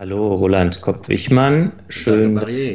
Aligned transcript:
Hallo, 0.00 0.32
Roland 0.36 0.80
Kopp-Wichmann. 0.80 1.72
Schön, 1.88 2.36
dass, 2.36 2.70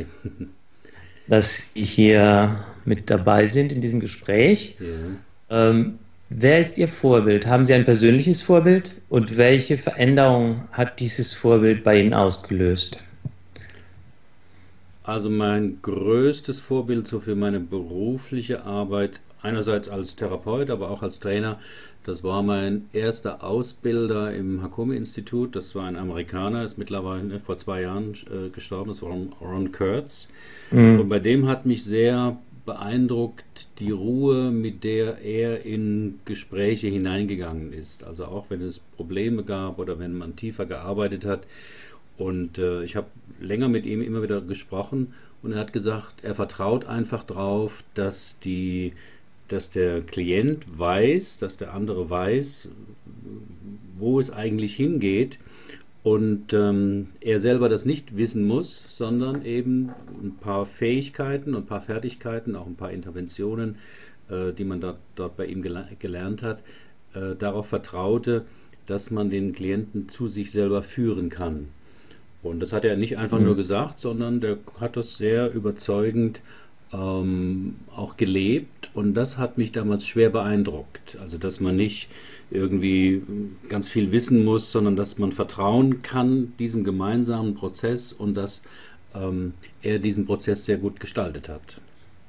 dass 1.30 1.74
Sie 1.74 1.82
hier 1.82 2.66
mit 2.84 3.10
dabei 3.10 3.46
sind 3.46 3.72
in 3.72 3.80
diesem 3.80 4.02
Gespräch. 4.02 4.76
Ja. 5.50 5.70
Ähm, 5.70 6.00
wer 6.28 6.60
ist 6.60 6.78
Ihr 6.78 6.90
Vorbild? 6.90 7.48
Haben 7.48 7.64
Sie 7.64 7.74
ein 7.74 7.86
persönliches 7.86 8.42
Vorbild? 8.42 8.96
Und 9.08 9.38
welche 9.38 9.78
Veränderung 9.78 10.68
hat 10.74 11.00
dieses 11.00 11.34
Vorbild 11.34 11.86
bei 11.86 11.98
Ihnen 12.02 12.14
ausgelöst? 12.14 13.02
Also 15.04 15.30
mein 15.30 15.78
größtes 15.82 16.60
Vorbild 16.60 17.08
so 17.08 17.22
für 17.22 17.36
meine 17.36 17.62
berufliche 17.62 18.66
Arbeit, 18.66 19.22
einerseits 19.42 19.88
als 19.88 20.18
Therapeut, 20.18 20.70
aber 20.70 20.90
auch 20.90 21.02
als 21.02 21.22
Trainer, 21.22 21.58
das 22.04 22.24
war 22.24 22.44
mein 22.44 22.90
erster 22.92 23.44
Ausbilder 23.44 24.34
im 24.34 24.62
Hakomi-Institut. 24.62 25.56
Das 25.56 25.74
war 25.74 25.86
ein 25.86 25.96
Amerikaner, 25.96 26.64
ist 26.64 26.78
mittlerweile 26.78 27.40
vor 27.40 27.58
zwei 27.58 27.82
Jahren 27.82 28.14
äh, 28.30 28.50
gestorben. 28.50 28.90
Das 28.90 29.02
war 29.02 29.12
Ron 29.42 29.72
Kurtz. 29.72 30.28
Mhm. 30.72 31.00
Und 31.00 31.10
bei 31.10 31.20
dem 31.20 31.48
hat 31.48 31.66
mich 31.66 31.84
sehr 31.84 32.38
beeindruckt 32.66 33.68
die 33.80 33.92
Ruhe, 33.92 34.52
mit 34.52 34.84
der 34.84 35.20
er 35.22 35.66
in 35.66 36.20
Gespräche 36.26 36.88
hineingegangen 36.88 37.74
ist. 37.74 38.04
Also 38.04 38.26
auch 38.26 38.46
wenn 38.50 38.62
es 38.62 38.80
Probleme 38.80 39.44
gab 39.44 39.80
oder 39.80 40.00
wenn 40.00 40.14
man 40.14 40.36
tiefer 40.36 40.66
gearbeitet 40.66 41.26
hat. 41.26 41.46
Und 42.18 42.58
äh, 42.58 42.84
ich 42.84 42.96
habe 42.96 43.08
länger 43.40 43.70
mit 43.70 43.86
ihm 43.86 44.02
immer 44.02 44.22
wieder 44.22 44.42
gesprochen 44.42 45.14
und 45.42 45.52
er 45.52 45.60
hat 45.60 45.74
gesagt, 45.74 46.24
er 46.24 46.36
vertraut 46.36 46.86
einfach 46.86 47.24
darauf, 47.24 47.84
dass 47.96 48.40
die 48.40 48.94
dass 49.54 49.70
der 49.70 50.02
Klient 50.02 50.80
weiß, 50.80 51.38
dass 51.38 51.58
der 51.58 51.74
andere 51.74 52.10
weiß, 52.10 52.70
wo 53.98 54.20
es 54.20 54.32
eigentlich 54.32 54.76
hingeht 54.76 55.38
und 56.02 56.52
ähm, 56.54 57.10
er 57.22 57.40
selber 57.40 57.70
das 57.70 57.86
nicht 57.86 58.18
wissen 58.18 58.46
muss, 58.46 58.84
sondern 58.90 59.46
eben 59.46 59.92
ein 60.22 60.36
paar 60.40 60.66
Fähigkeiten 60.66 61.56
und 61.56 61.64
ein 61.64 61.66
paar 61.68 61.82
Fertigkeiten, 61.82 62.56
auch 62.56 62.66
ein 62.66 62.76
paar 62.76 62.92
Interventionen, 62.92 63.78
äh, 64.30 64.52
die 64.52 64.66
man 64.66 64.82
dort, 64.82 64.98
dort 65.16 65.38
bei 65.38 65.46
ihm 65.46 65.62
gel 65.62 65.82
gelernt 66.00 66.42
hat, 66.42 66.64
äh, 67.14 67.36
darauf 67.36 67.68
vertraute, 67.68 68.44
dass 68.86 69.12
man 69.12 69.30
den 69.30 69.54
Klienten 69.54 70.10
zu 70.10 70.28
sich 70.28 70.52
selber 70.52 70.82
führen 70.82 71.30
kann. 71.30 71.70
Und 72.42 72.60
das 72.60 72.74
hat 72.74 72.84
er 72.84 72.98
nicht 72.98 73.18
einfach 73.18 73.40
mhm. 73.40 73.46
nur 73.46 73.56
gesagt, 73.56 74.00
sondern 74.00 74.42
der 74.42 74.58
hat 74.82 74.98
das 74.98 75.18
sehr 75.18 75.54
überzeugend 75.54 76.42
ähm, 76.94 77.76
auch 77.96 78.18
gelebt 78.18 78.90
und 78.94 79.14
das 79.16 79.38
hat 79.38 79.58
mich 79.58 79.72
damals 79.72 80.06
schwer 80.06 80.30
beeindruckt. 80.30 81.18
Also 81.20 81.38
dass 81.38 81.60
man 81.60 81.76
nicht 81.76 82.10
irgendwie 82.52 83.24
ganz 83.68 83.90
viel 83.90 84.12
wissen 84.12 84.46
muss, 84.46 84.72
sondern 84.72 84.96
dass 84.96 85.18
man 85.18 85.32
vertrauen 85.32 86.02
kann 86.04 86.54
diesem 86.60 86.84
gemeinsamen 86.84 87.56
Prozess 87.56 88.14
und 88.14 88.36
dass 88.36 88.62
ähm, 89.16 89.54
er 89.82 90.00
diesen 90.00 90.26
Prozess 90.26 90.66
sehr 90.66 90.78
gut 90.78 91.00
gestaltet 91.00 91.50
hat. 91.50 91.82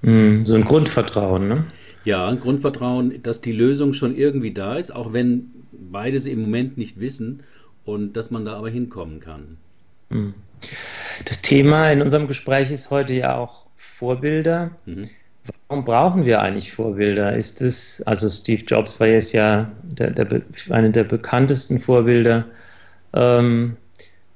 Mm, 0.02 0.44
so 0.44 0.54
ein 0.54 0.64
Grundvertrauen, 0.64 1.48
ne? 1.48 1.64
Ja, 2.04 2.28
ein 2.28 2.40
Grundvertrauen, 2.40 3.22
dass 3.22 3.40
die 3.40 3.52
Lösung 3.52 3.94
schon 3.94 4.16
irgendwie 4.16 4.52
da 4.52 4.76
ist, 4.76 4.90
auch 4.90 5.12
wenn 5.12 5.50
beide 5.72 6.20
sie 6.20 6.32
im 6.32 6.42
Moment 6.42 6.76
nicht 6.78 7.00
wissen 7.00 7.42
und 7.84 8.14
dass 8.14 8.30
man 8.30 8.44
da 8.44 8.56
aber 8.56 8.70
hinkommen 8.70 9.20
kann. 9.20 9.56
Mm. 10.10 10.34
Das 11.24 11.42
Thema 11.42 11.90
in 11.90 12.00
unserem 12.00 12.26
Gespräch 12.26 12.70
ist 12.70 12.90
heute 12.90 13.14
ja 13.14 13.36
auch 13.36 13.63
Vorbilder. 13.98 14.70
Mhm. 14.86 15.08
Warum 15.68 15.84
brauchen 15.84 16.24
wir 16.24 16.40
eigentlich 16.40 16.72
Vorbilder? 16.72 17.36
Ist 17.36 17.60
es, 17.60 18.02
also 18.06 18.30
Steve 18.30 18.62
Jobs 18.64 18.98
war 18.98 19.06
jetzt 19.06 19.32
ja 19.32 19.70
der, 19.82 20.10
der, 20.10 20.42
einer 20.70 20.88
der 20.88 21.04
bekanntesten 21.04 21.80
Vorbilder. 21.80 22.46
Ähm, 23.12 23.76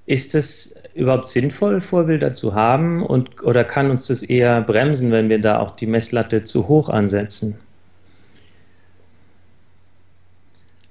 ist 0.06 0.34
es 0.34 0.75
überhaupt 0.95 1.27
sinnvoll, 1.27 1.81
Vorbilder 1.81 2.34
zu 2.34 2.55
haben 2.55 3.03
und, 3.03 3.42
oder 3.42 3.65
kann 3.65 3.91
uns 3.91 4.06
das 4.06 4.23
eher 4.23 4.61
bremsen, 4.62 5.11
wenn 5.11 5.28
wir 5.28 5.41
da 5.41 5.59
auch 5.59 5.70
die 5.72 5.87
Messlatte 5.87 6.45
zu 6.45 6.69
hoch 6.69 6.89
ansetzen? 6.89 7.59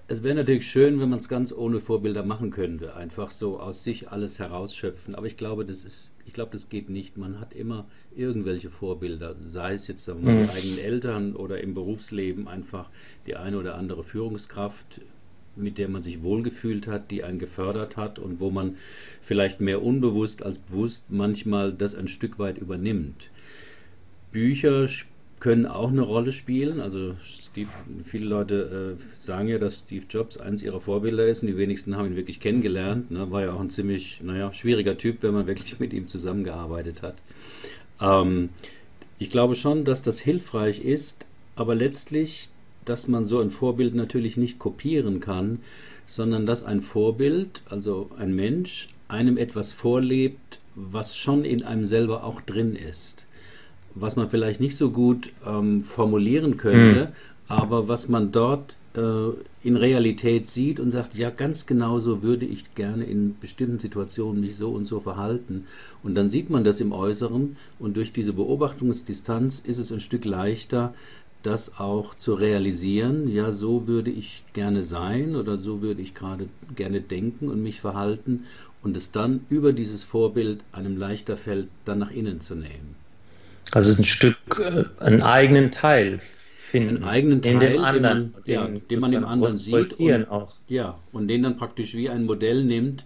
Es 0.10 0.24
wäre 0.24 0.36
natürlich 0.36 0.66
schön, 0.66 1.02
wenn 1.02 1.10
man 1.10 1.20
es 1.20 1.28
ganz 1.28 1.52
ohne 1.52 1.82
Vorbilder 1.82 2.24
machen 2.24 2.50
könnte, 2.50 2.96
einfach 2.96 3.30
so 3.30 3.60
aus 3.60 3.84
sich 3.84 4.10
alles 4.10 4.40
herausschöpfen. 4.40 5.16
Aber 5.16 5.28
ich 5.28 5.36
glaube, 5.36 5.66
das 5.66 5.84
ist, 5.84 6.12
ich 6.26 6.32
glaube, 6.32 6.52
das 6.54 6.70
geht 6.70 6.90
nicht. 6.90 7.18
Man 7.18 7.42
hat 7.42 7.54
immer 7.54 7.86
irgendwelche 8.16 8.70
Vorbilder, 8.70 9.36
sei 9.38 9.74
es 9.74 9.88
jetzt 9.88 10.08
wir, 10.08 10.16
mhm. 10.16 10.50
eigenen 10.50 10.80
Eltern 10.80 11.36
oder 11.36 11.60
im 11.60 11.74
Berufsleben 11.74 12.48
einfach 12.48 12.90
die 13.26 13.36
eine 13.36 13.58
oder 13.58 13.76
andere 13.76 14.06
Führungskraft, 14.06 15.02
mit 15.58 15.78
der 15.78 15.90
man 15.90 16.02
sich 16.02 16.24
wohlgefühlt 16.24 16.88
hat, 16.88 17.12
die 17.12 17.26
einen 17.26 17.40
gefördert 17.40 17.98
hat 17.98 18.18
und 18.18 18.40
wo 18.40 18.50
man 18.50 18.78
vielleicht 19.22 19.60
mehr 19.60 19.84
unbewusst 19.84 20.42
als 20.42 20.58
bewusst 20.58 21.04
manchmal 21.10 21.74
das 21.74 21.96
ein 21.96 22.08
Stück 22.08 22.40
weit 22.40 22.60
übernimmt. 22.60 23.30
Bücher 24.32 24.88
können 25.40 25.66
auch 25.66 25.90
eine 25.90 26.02
Rolle 26.02 26.34
spielen. 26.34 26.80
Also 26.80 27.16
Steve, 27.24 27.70
viele 28.04 28.26
Leute 28.26 28.98
äh, 28.98 29.24
sagen 29.24 29.48
ja, 29.48 29.58
dass 29.60 29.80
Steve 29.80 30.06
Jobs 30.10 30.38
eines 30.38 30.64
ihrer 30.64 30.82
Vorbilder 30.82 31.28
ist 31.28 31.44
und 31.44 31.48
die 31.48 31.58
wenigsten 31.58 31.96
haben 31.96 32.08
ihn 32.08 32.16
wirklich 32.16 32.40
kennengelernt. 32.40 33.12
Ne? 33.12 33.30
War 33.32 33.44
ja 33.44 33.54
auch 33.54 33.60
ein 33.60 33.70
ziemlich, 33.70 34.22
naja, 34.24 34.52
schwieriger 34.52 34.98
Typ, 34.98 35.22
wenn 35.22 35.34
man 35.34 35.48
wirklich 35.48 35.80
mit 35.80 35.94
ihm 35.94 36.08
zusammengearbeitet 36.08 37.04
hat. 37.04 37.16
Ähm, 38.02 38.50
ich 39.20 39.30
glaube 39.30 39.56
schon, 39.56 39.86
dass 39.86 40.02
das 40.02 40.20
hilfreich 40.20 40.84
ist, 40.84 41.26
aber 41.56 41.76
letztlich, 41.76 42.50
dass 42.86 43.08
man 43.08 43.26
so 43.26 43.40
ein 43.40 43.50
Vorbild 43.50 43.94
natürlich 43.96 44.38
nicht 44.38 44.60
kopieren 44.60 45.20
kann, 45.20 45.60
sondern 46.08 46.46
dass 46.46 46.64
ein 46.64 46.82
Vorbild, 46.82 47.62
also 47.70 48.10
ein 48.18 48.34
Mensch, 48.34 48.88
einem 49.08 49.38
etwas 49.38 49.74
vorlebt, 49.74 50.60
was 50.76 51.16
schon 51.16 51.46
in 51.46 51.64
einem 51.64 51.86
selber 51.86 52.24
auch 52.24 52.42
drin 52.42 52.76
ist 52.76 53.27
was 53.96 54.16
man 54.16 54.30
vielleicht 54.30 54.60
nicht 54.60 54.78
so 54.78 54.92
gut 54.92 55.32
ähm, 55.46 55.84
formulieren 55.84 56.58
könnte, 56.58 57.06
mhm. 57.06 57.12
aber 57.48 57.88
was 57.88 58.10
man 58.10 58.32
dort 58.32 58.78
äh, 58.96 59.30
in 59.64 59.76
Realität 59.76 60.48
sieht 60.48 60.80
und 60.80 60.92
sagt, 60.92 61.16
ja, 61.16 61.30
ganz 61.30 61.66
genau 61.66 62.00
so 62.00 62.24
würde 62.24 62.46
ich 62.46 62.74
gerne 62.76 63.06
in 63.06 63.38
bestimmten 63.40 63.80
Situationen 63.80 64.42
mich 64.42 64.56
so 64.56 64.70
und 64.70 64.86
so 64.86 65.00
verhalten. 65.00 65.66
Und 66.04 66.16
dann 66.16 66.30
sieht 66.30 66.50
man 66.50 66.64
das 66.64 66.80
im 66.80 66.92
Äußeren 66.92 67.58
und 67.80 67.98
durch 67.98 68.12
diese 68.12 68.34
Beobachtungsdistanz 68.34 69.60
ist 69.60 69.80
es 69.80 69.92
ein 69.92 70.00
Stück 70.00 70.26
leichter, 70.26 70.94
das 71.44 71.80
auch 71.80 72.16
zu 72.16 72.34
realisieren, 72.34 73.30
ja, 73.30 73.52
so 73.52 73.88
würde 73.88 74.12
ich 74.12 74.44
gerne 74.54 74.84
sein 74.84 75.36
oder 75.36 75.58
so 75.58 75.82
würde 75.82 76.02
ich 76.02 76.14
gerade 76.14 76.48
gerne 76.76 77.00
denken 77.00 77.50
und 77.50 77.62
mich 77.62 77.80
verhalten 77.80 78.46
und 78.84 78.98
es 78.98 79.12
dann 79.12 79.42
über 79.50 79.74
dieses 79.74 80.04
Vorbild 80.04 80.64
einem 80.72 80.98
leichter 80.98 81.38
fällt, 81.38 81.68
dann 81.86 82.00
nach 82.00 82.12
innen 82.12 82.42
zu 82.42 82.56
nehmen. 82.56 82.96
Also 83.76 84.00
ein 84.00 84.06
Stück, 84.06 84.38
äh, 84.60 84.86
einen 85.04 85.22
eigenen 85.22 85.72
Teil 85.72 86.22
finden. 86.58 86.98
Einen 86.98 87.04
eigenen 87.04 87.42
Teil, 87.42 87.54
in 87.54 87.60
dem 87.60 87.84
anderen, 87.84 88.34
den 88.46 88.56
man, 88.56 88.74
ja, 88.74 88.80
den 88.90 89.00
man 89.00 89.14
im 89.14 89.26
anderen 89.26 89.54
sieht. 89.54 90.00
Und, 90.00 90.30
auch. 90.30 90.56
Ja, 90.68 91.00
und 91.12 91.28
den 91.28 91.44
dann 91.44 91.56
praktisch 91.56 91.96
wie 91.96 92.10
ein 92.10 92.26
Modell 92.26 92.64
nimmt. 92.64 93.06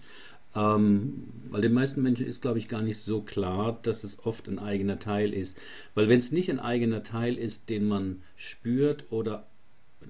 Ähm, 0.54 1.28
weil 1.50 1.62
den 1.62 1.74
meisten 1.74 2.02
Menschen 2.02 2.26
ist, 2.26 2.42
glaube 2.42 2.60
ich, 2.60 2.68
gar 2.68 2.82
nicht 2.82 2.98
so 2.98 3.22
klar, 3.22 3.80
dass 3.84 4.04
es 4.04 4.26
oft 4.26 4.48
ein 4.48 4.60
eigener 4.60 5.00
Teil 5.00 5.34
ist. 5.34 5.58
Weil 5.96 6.10
wenn 6.10 6.20
es 6.20 6.32
nicht 6.32 6.50
ein 6.50 6.60
eigener 6.60 7.04
Teil 7.04 7.38
ist, 7.38 7.70
den 7.70 7.88
man 7.88 8.22
spürt 8.36 9.06
oder 9.12 9.48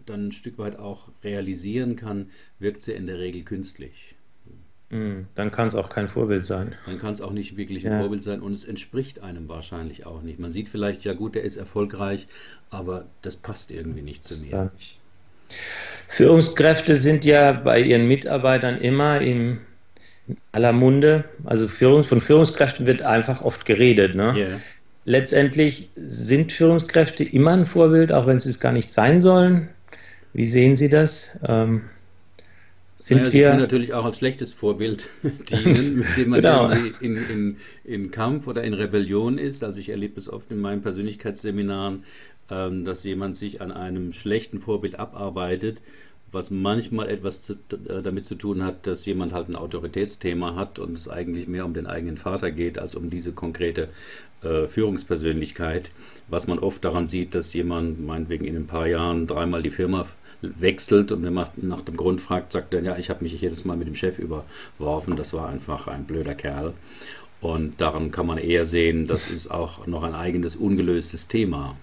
dann 0.06 0.28
ein 0.28 0.32
Stück 0.32 0.58
weit 0.58 0.80
auch 0.80 1.10
realisieren 1.24 1.96
kann, 1.96 2.30
wirkt 2.60 2.84
sie 2.84 2.94
in 2.94 3.06
der 3.06 3.20
Regel 3.20 3.44
künstlich. 3.44 4.16
Hm, 4.92 5.28
dann 5.36 5.52
kann 5.52 5.68
es 5.68 5.76
auch 5.76 5.90
kein 5.90 6.10
Vorbild 6.10 6.44
sein. 6.44 6.76
Dann 6.86 7.00
kann 7.00 7.14
es 7.14 7.22
auch 7.22 7.32
nicht 7.32 7.56
wirklich 7.56 7.86
ein 7.86 7.94
ja. 7.94 8.00
Vorbild 8.00 8.22
sein 8.22 8.42
und 8.42 8.52
es 8.52 8.66
entspricht 8.66 9.24
einem 9.24 9.48
wahrscheinlich 9.48 10.06
auch 10.06 10.22
nicht. 10.22 10.38
Man 10.38 10.52
sieht 10.52 10.68
vielleicht, 10.68 11.06
ja 11.06 11.14
gut, 11.14 11.34
der 11.36 11.44
ist 11.44 11.56
erfolgreich, 11.56 12.28
aber 12.70 13.06
das 13.22 13.38
passt 13.38 13.72
irgendwie 13.72 14.02
nicht 14.02 14.26
zu 14.26 14.44
mir. 14.44 14.70
Nicht. 14.76 15.00
Führungskräfte 16.10 16.96
sind 16.96 17.24
ja 17.24 17.54
bei 17.54 17.82
ihren 17.82 18.06
Mitarbeitern 18.06 18.80
immer 18.80 19.22
in 19.22 19.62
aller 20.52 20.74
Munde. 20.74 21.24
Also 21.46 21.70
Führung, 21.70 22.04
von 22.04 22.20
Führungskräften 22.20 22.86
wird 22.86 23.02
einfach 23.02 23.42
oft 23.42 23.66
geredet. 23.66 24.14
Ne? 24.16 24.34
Yeah. 24.36 24.60
Letztendlich 25.06 25.90
sind 25.96 26.52
Führungskräfte 26.52 27.24
immer 27.24 27.52
ein 27.52 27.66
Vorbild, 27.66 28.12
auch 28.12 28.28
wenn 28.28 28.40
sie 28.40 28.50
es 28.50 28.60
gar 28.60 28.74
nicht 28.74 28.92
sein 28.92 29.22
sollen. 29.22 29.70
Wie 30.34 30.46
sehen 30.46 30.76
Sie 30.76 30.90
das? 30.90 31.40
Ähm, 31.48 31.84
sind 33.02 33.18
naja, 33.18 33.34
wir. 33.34 33.48
können 33.48 33.62
natürlich 33.62 33.94
auch 33.94 34.06
als 34.06 34.20
schlechtes 34.20 34.54
Vorbild 34.54 35.06
dienen, 35.24 35.96
mit 35.98 36.18
dem 36.18 36.30
man 36.30 36.42
genau. 36.42 36.70
in, 37.00 37.18
in, 37.18 37.58
in, 37.84 38.12
Kampf 38.12 38.48
oder 38.48 38.64
in 38.64 38.76
Rebellion 38.76 39.40
ist. 39.40 39.64
Also 39.64 39.80
ich 39.80 39.90
erlebe 39.90 40.20
es 40.20 40.30
oft 40.30 40.52
in 40.52 40.62
meinen 40.62 40.82
Persönlichkeitsseminaren, 40.82 42.04
ähm, 42.52 42.86
dass 42.86 43.04
jemand 43.04 43.36
sich 43.36 43.60
an 43.60 43.72
einem 43.72 44.14
schlechten 44.14 44.60
Vorbild 44.60 45.00
abarbeitet, 45.00 45.82
was 46.32 46.52
manchmal 46.52 47.10
etwas 47.10 47.44
zu, 47.44 47.54
äh, 47.54 48.04
damit 48.04 48.28
zu 48.28 48.36
tun 48.36 48.64
hat, 48.64 48.86
dass 48.86 49.04
jemand 49.08 49.34
halt 49.34 49.50
ein 49.50 49.56
Autoritätsthema 49.56 50.54
hat 50.56 50.78
und 50.78 50.96
es 50.96 51.10
eigentlich 51.10 51.48
mehr 51.48 51.66
um 51.66 51.74
den 51.74 51.88
eigenen 51.88 52.18
Vater 52.18 52.52
geht, 52.52 52.78
als 52.78 52.94
um 52.94 53.10
diese 53.10 53.32
konkrete 53.32 53.90
äh, 54.44 54.68
Führungspersönlichkeit. 54.68 55.90
Was 56.28 56.46
man 56.46 56.60
oft 56.60 56.86
daran 56.86 57.08
sieht, 57.08 57.34
dass 57.34 57.52
jemand 57.54 58.06
meinetwegen 58.06 58.46
in 58.46 58.56
ein 58.56 58.68
paar 58.68 58.86
Jahren 58.86 59.26
dreimal 59.26 59.64
die 59.64 59.72
Firma 59.72 60.06
wechselt 60.42 61.12
und 61.12 61.24
wenn 61.24 61.34
man 61.34 61.48
nach 61.58 61.82
dem 61.82 61.96
Grund 61.96 62.22
fragt, 62.22 62.52
sagt 62.52 62.74
er, 62.74 62.82
ja, 62.82 62.98
ich 62.98 63.10
habe 63.10 63.24
mich 63.24 63.40
jedes 63.40 63.66
Mal 63.66 63.78
mit 63.78 63.88
dem 63.88 63.96
Chef 63.96 64.20
überworfen, 64.20 65.16
das 65.16 65.34
war 65.34 65.50
einfach 65.50 65.88
ein 65.88 66.06
blöder 66.06 66.36
Kerl. 66.36 66.74
Und 67.42 67.82
daran 67.82 68.12
kann 68.12 68.28
man 68.28 68.38
eher 68.38 68.66
sehen, 68.66 69.08
das 69.08 69.30
ist 69.30 69.50
auch 69.50 69.88
noch 69.88 70.04
ein 70.04 70.14
eigenes 70.14 70.56
ungelöstes 70.56 71.28
Thema. 71.28 71.76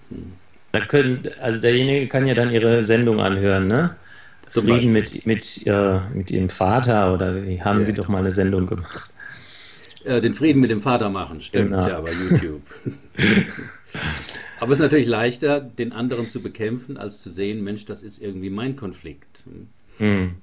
Da 0.71 0.85
können, 0.85 1.27
also 1.41 1.59
derjenige 1.59 2.07
kann 2.07 2.27
ja 2.27 2.33
dann 2.33 2.51
ihre 2.51 2.83
Sendung 2.83 3.19
anhören, 3.19 3.67
ne? 3.67 3.95
Zufrieden 4.49 4.93
mit, 4.93 5.25
mit, 5.25 5.67
äh, 5.67 5.99
mit 6.13 6.31
ihrem 6.31 6.49
Vater 6.49 7.13
oder 7.13 7.43
wie 7.43 7.61
haben 7.61 7.81
ja. 7.81 7.85
sie 7.85 7.93
doch 7.93 8.07
mal 8.07 8.19
eine 8.19 8.31
Sendung 8.31 8.67
gemacht? 8.67 9.11
Äh, 10.05 10.21
den 10.21 10.33
Frieden 10.33 10.61
mit 10.61 10.71
dem 10.71 10.81
Vater 10.81 11.09
machen, 11.09 11.41
stimmt, 11.41 11.71
genau. 11.71 11.87
ja, 11.87 12.01
bei 12.01 12.11
YouTube. 12.11 12.61
Aber 14.59 14.71
es 14.71 14.79
ist 14.79 14.83
natürlich 14.83 15.07
leichter, 15.07 15.61
den 15.61 15.91
anderen 15.91 16.29
zu 16.29 16.41
bekämpfen, 16.41 16.97
als 16.97 17.21
zu 17.21 17.29
sehen, 17.29 17.63
Mensch, 17.63 17.85
das 17.85 18.03
ist 18.03 18.21
irgendwie 18.21 18.49
mein 18.49 18.75
Konflikt. 18.75 19.43
Hm. 19.97 20.35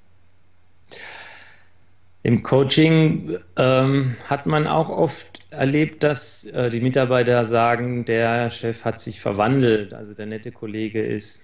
Im 2.23 2.43
Coaching 2.43 3.39
ähm, 3.57 4.17
hat 4.25 4.47
man 4.47 4.67
auch 4.67 4.89
oft 4.89 5.45
erlebt, 5.51 6.03
dass 6.03 6.45
äh, 6.47 6.71
die 6.71 6.81
Mitarbeiter 6.81 7.45
sagen, 7.45 8.05
der 8.05 8.51
Chef 8.51 8.85
hat 8.85 8.99
sich 8.99 9.21
verwandelt, 9.21 9.95
also 9.95 10.13
der 10.13 10.27
nette 10.27 10.51
Kollege 10.51 11.05
ist 11.05 11.41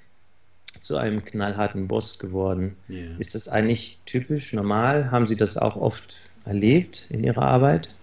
zu 0.80 0.96
einem 0.96 1.24
knallharten 1.24 1.86
Boss 1.86 2.18
geworden. 2.18 2.76
Yeah. 2.90 3.16
Ist 3.18 3.36
das 3.36 3.46
eigentlich 3.46 4.00
typisch, 4.06 4.52
normal? 4.52 5.12
Haben 5.12 5.28
Sie 5.28 5.36
das 5.36 5.56
auch 5.56 5.76
oft 5.76 6.16
erlebt 6.44 7.06
in 7.10 7.22
Ihrer 7.22 7.42
Arbeit? 7.42 7.94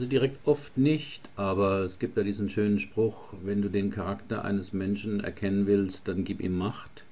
Also 0.00 0.08
direkt 0.08 0.48
oft 0.48 0.78
nicht, 0.78 1.28
aber 1.36 1.80
es 1.80 1.98
gibt 1.98 2.16
ja 2.16 2.22
diesen 2.22 2.48
schönen 2.48 2.80
Spruch, 2.80 3.34
wenn 3.44 3.60
du 3.60 3.68
den 3.68 3.90
Charakter 3.90 4.46
eines 4.46 4.72
Menschen 4.72 5.20
erkennen 5.20 5.66
willst, 5.66 6.08
dann 6.08 6.24
gib 6.24 6.40
ihm 6.40 6.56
Macht. 6.56 7.04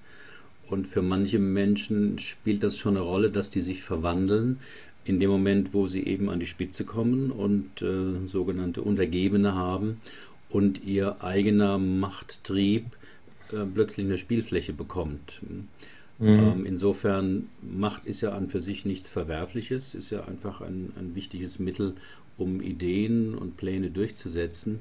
Und 0.71 0.87
für 0.87 1.03
manche 1.03 1.39
Menschen 1.39 2.19
spielt 2.19 2.63
das 2.63 2.79
schon 2.79 2.97
eine 2.97 3.05
Rolle, 3.05 3.29
dass 3.29 3.51
die 3.51 3.61
sich 3.61 3.83
verwandeln 3.83 4.61
in 5.05 5.21
dem 5.21 5.29
Moment, 5.29 5.75
wo 5.75 5.87
sie 5.87 6.03
eben 6.07 6.31
an 6.31 6.41
die 6.41 6.47
Spitze 6.47 6.85
kommen 6.85 7.31
und 7.31 7.83
äh, 7.83 8.27
sogenannte 8.27 8.81
Untergebene 8.81 9.55
haben 9.55 10.01
und 10.49 10.83
ihr 10.83 11.23
eigener 11.23 11.77
Machttrieb 11.77 12.87
äh, 13.53 13.67
plötzlich 13.67 14.07
eine 14.07 14.17
Spielfläche 14.17 14.73
bekommt. 14.73 15.43
Mhm. 15.43 15.69
Ähm, 16.27 16.67
insofern, 16.67 17.49
Macht 17.61 18.07
ist 18.07 18.23
ja 18.23 18.33
an 18.33 18.49
für 18.49 18.63
sich 18.63 18.87
nichts 18.87 19.09
Verwerfliches, 19.09 19.95
ist 19.95 20.09
ja 20.09 20.25
einfach 20.25 20.63
ein, 20.63 20.93
ein 20.99 21.15
wichtiges 21.15 21.59
Mittel, 21.59 21.95
um 22.39 22.61
Ideen 22.61 23.35
und 23.35 23.57
Pläne 23.57 23.91
durchzusetzen. 23.91 24.81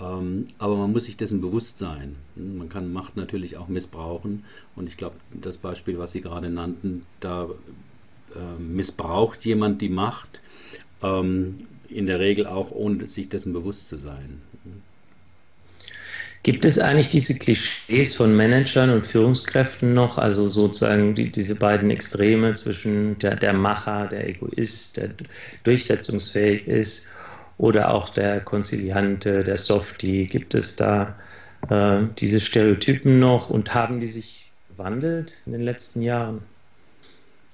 Ähm, 0.00 0.46
aber 0.58 0.76
man 0.76 0.92
muss 0.92 1.04
sich 1.04 1.16
dessen 1.16 1.40
bewusst 1.40 1.78
sein. 1.78 2.16
Man 2.34 2.68
kann 2.68 2.92
Macht 2.92 3.16
natürlich 3.16 3.56
auch 3.56 3.68
missbrauchen. 3.68 4.44
Und 4.74 4.88
ich 4.88 4.96
glaube, 4.96 5.16
das 5.32 5.58
Beispiel, 5.58 5.98
was 5.98 6.12
Sie 6.12 6.20
gerade 6.20 6.50
nannten, 6.50 7.04
da 7.20 7.48
äh, 8.34 8.60
missbraucht 8.60 9.44
jemand 9.44 9.80
die 9.82 9.88
Macht, 9.88 10.40
ähm, 11.02 11.66
in 11.88 12.06
der 12.06 12.18
Regel 12.18 12.46
auch 12.46 12.72
ohne 12.72 13.06
sich 13.06 13.28
dessen 13.28 13.52
bewusst 13.52 13.88
zu 13.88 13.96
sein. 13.96 14.40
Gibt 16.44 16.66
es 16.66 16.78
eigentlich 16.78 17.08
diese 17.08 17.38
Klischees 17.38 18.14
von 18.14 18.36
Managern 18.36 18.90
und 18.90 19.06
Führungskräften 19.06 19.94
noch, 19.94 20.18
also 20.18 20.46
sozusagen 20.46 21.14
die, 21.14 21.32
diese 21.32 21.54
beiden 21.54 21.90
Extreme 21.90 22.52
zwischen 22.52 23.18
der, 23.18 23.34
der 23.36 23.54
Macher, 23.54 24.08
der 24.08 24.28
Egoist, 24.28 24.98
der 24.98 25.08
durchsetzungsfähig 25.62 26.68
ist 26.68 27.06
oder 27.56 27.94
auch 27.94 28.10
der 28.10 28.40
Konziliante, 28.40 29.42
der 29.42 29.56
Softie? 29.56 30.26
Gibt 30.26 30.54
es 30.54 30.76
da 30.76 31.18
äh, 31.70 32.02
diese 32.18 32.40
Stereotypen 32.40 33.18
noch 33.18 33.48
und 33.48 33.72
haben 33.72 34.00
die 34.00 34.08
sich 34.08 34.52
gewandelt 34.68 35.40
in 35.46 35.52
den 35.52 35.62
letzten 35.62 36.02
Jahren? 36.02 36.42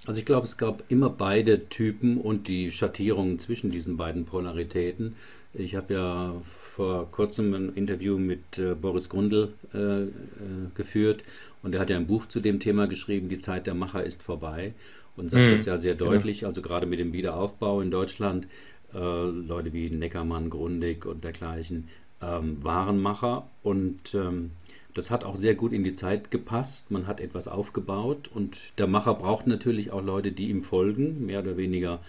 Also 0.05 0.19
ich 0.19 0.27
glaube, 0.27 0.47
es 0.47 0.57
gab 0.57 0.83
immer 0.89 1.11
beide 1.11 1.69
Typen 1.69 2.19
und 2.19 2.49
die 2.49 2.73
Schattierungen 2.73 3.39
zwischen 3.39 3.71
diesen 3.71 3.97
beiden 3.97 4.25
Polaritäten. 4.25 5.15
Ich 5.53 5.75
habe 5.75 5.95
ja 5.95 6.35
vor 6.43 7.11
kurzem 7.11 7.55
ein 7.55 7.75
Interview 7.75 8.19
mit 8.19 8.59
äh, 8.59 8.75
Boris 8.75 9.09
Grundl 9.09 9.53
äh, 9.75 10.03
äh, 10.03 10.09
geführt 10.75 11.25
und 11.63 11.75
er 11.75 11.81
hat 11.81 11.91
ja 11.91 11.97
ein 11.97 12.07
Buch 12.07 12.27
zu 12.27 12.41
dem 12.41 12.61
Thema 12.61 12.87
geschrieben, 12.87 13.29
Die 13.29 13.41
Zeit 13.41 13.67
der 13.67 13.75
Macher 13.75 14.05
ist 14.05 14.23
vorbei 14.23 14.75
und 15.17 15.29
sagt 15.29 15.45
mhm. 15.45 15.53
das 15.53 15.67
ja 15.67 15.77
sehr 15.77 15.97
genau. 15.97 16.13
deutlich, 16.13 16.41
genau. 16.41 16.49
also 16.49 16.63
gerade 16.63 16.87
mit 16.87 17.01
dem 17.01 17.13
Wiederaufbau 17.13 17.81
in 17.81 17.91
Deutschland, 17.91 18.47
äh, 18.95 18.99
Leute 18.99 19.73
wie 19.73 19.91
Neckermann, 19.91 20.51
Grundig 20.51 21.05
und 21.05 21.25
dergleichen 21.25 21.89
ähm, 22.23 22.63
waren 22.63 23.01
Macher 23.01 23.49
und 23.63 24.15
ähm, 24.15 24.53
das 24.95 25.11
hat 25.11 25.25
auch 25.25 25.37
sehr 25.37 25.55
gut 25.55 25.73
in 25.73 25.85
die 25.85 25.95
Zeit 25.95 26.31
gepasst. 26.31 26.91
Man 26.91 27.07
hat 27.07 27.21
etwas 27.21 27.47
aufgebaut 27.47 28.29
und 28.33 28.59
der 28.79 28.89
Macher 28.89 29.15
braucht 29.15 29.47
natürlich 29.47 29.93
auch 29.93 30.03
Leute, 30.03 30.33
die 30.33 30.49
ihm 30.49 30.63
folgen, 30.63 31.27
mehr 31.27 31.41
oder 31.41 31.57
weniger 31.57 32.01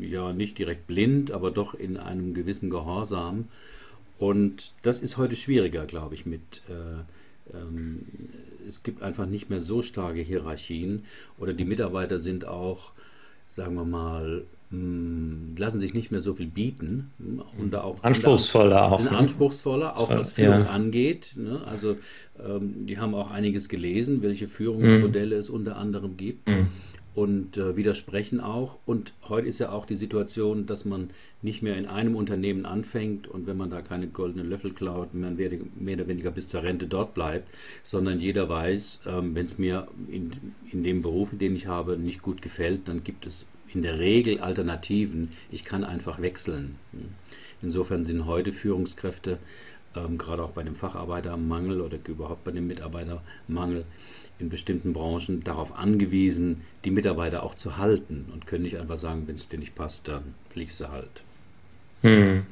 ja 0.00 0.32
nicht 0.32 0.58
direkt 0.58 0.86
blind, 0.86 1.30
aber 1.30 1.50
doch 1.50 1.74
in 1.74 1.96
einem 1.96 2.34
gewissen 2.34 2.70
Gehorsam. 2.70 3.48
Und 4.18 4.72
das 4.82 4.98
ist 4.98 5.16
heute 5.16 5.36
schwieriger, 5.36 5.86
glaube 5.86 6.14
ich, 6.14 6.26
mit 6.26 6.62
äh, 6.68 7.02
ähm, 7.56 8.04
es 8.66 8.82
gibt 8.82 9.02
einfach 9.02 9.26
nicht 9.26 9.50
mehr 9.50 9.60
so 9.60 9.82
starke 9.82 10.20
Hierarchien 10.20 11.04
oder 11.38 11.54
die 11.54 11.64
Mitarbeiter 11.64 12.18
sind 12.18 12.46
auch, 12.46 12.92
sagen 13.46 13.74
wir 13.74 13.84
mal, 13.84 14.44
hm, 14.70 15.54
lassen 15.56 15.80
sich 15.80 15.94
nicht 15.94 16.10
mehr 16.10 16.20
so 16.20 16.34
viel 16.34 16.48
bieten. 16.48 17.10
Hm, 17.18 17.42
und 17.58 17.72
da 17.72 17.82
auch, 17.82 18.02
anspruchsvoller 18.02 18.92
auch. 18.92 19.00
Ne? 19.00 19.10
Anspruchsvoller, 19.10 19.96
auch 19.96 20.10
was 20.10 20.32
Führung 20.32 20.64
ja. 20.64 20.70
angeht. 20.70 21.34
Ne? 21.36 21.62
Also 21.66 21.96
ähm, 22.38 22.86
die 22.86 22.98
haben 22.98 23.14
auch 23.14 23.30
einiges 23.30 23.68
gelesen, 23.68 24.22
welche 24.22 24.48
Führungsmodelle 24.48 25.36
mhm. 25.36 25.40
es 25.40 25.48
unter 25.48 25.76
anderem 25.76 26.16
gibt. 26.16 26.48
Mhm. 26.48 26.68
Und 27.14 27.56
äh, 27.56 27.76
widersprechen 27.76 28.40
auch. 28.40 28.78
Und 28.86 29.12
heute 29.28 29.48
ist 29.48 29.58
ja 29.58 29.70
auch 29.70 29.86
die 29.86 29.96
Situation, 29.96 30.66
dass 30.66 30.84
man 30.84 31.10
nicht 31.42 31.62
mehr 31.62 31.76
in 31.76 31.86
einem 31.86 32.16
Unternehmen 32.16 32.64
anfängt 32.66 33.28
und 33.28 33.46
wenn 33.46 33.56
man 33.56 33.70
da 33.70 33.80
keine 33.80 34.08
goldenen 34.08 34.48
Löffel 34.48 34.72
klaut, 34.72 35.14
man 35.14 35.36
mehr, 35.36 35.50
oder 35.94 36.08
weniger 36.08 36.30
bis 36.30 36.48
zur 36.48 36.62
Rente 36.62 36.86
dort 36.86 37.14
bleibt, 37.14 37.48
sondern 37.84 38.20
jeder 38.20 38.48
weiß, 38.48 39.00
ähm, 39.06 39.34
wenn 39.34 39.46
es 39.46 39.58
mir 39.58 39.88
in, 40.10 40.32
in 40.72 40.82
dem 40.82 41.02
Beruf, 41.02 41.30
den 41.32 41.54
ich 41.56 41.66
habe, 41.66 41.96
nicht 41.96 42.22
gut 42.22 42.42
gefällt, 42.42 42.88
dann 42.88 43.04
gibt 43.04 43.26
es 43.26 43.46
in 43.72 43.82
der 43.82 43.98
Regel 43.98 44.40
Alternativen. 44.40 45.30
Ich 45.50 45.64
kann 45.64 45.84
einfach 45.84 46.20
wechseln. 46.20 46.76
Insofern 47.62 48.04
sind 48.04 48.26
heute 48.26 48.52
Führungskräfte, 48.52 49.38
ähm, 49.94 50.18
gerade 50.18 50.42
auch 50.42 50.50
bei 50.50 50.62
dem 50.62 50.74
Facharbeitermangel 50.74 51.80
oder 51.80 51.98
überhaupt 52.06 52.44
bei 52.44 52.50
dem 52.50 52.66
Mitarbeitermangel 52.66 53.84
in 54.38 54.48
bestimmten 54.48 54.92
Branchen 54.92 55.42
darauf 55.42 55.76
angewiesen, 55.78 56.62
die 56.84 56.90
Mitarbeiter 56.90 57.42
auch 57.42 57.54
zu 57.54 57.76
halten 57.76 58.26
und 58.32 58.46
können 58.46 58.62
nicht 58.62 58.78
einfach 58.78 58.96
sagen, 58.96 59.24
wenn 59.26 59.36
es 59.36 59.48
dir 59.48 59.58
nicht 59.58 59.74
passt, 59.74 60.08
dann 60.08 60.22
fliegst 60.50 60.80
du 60.80 60.88
halt. 60.88 61.22
Hm. 62.02 62.46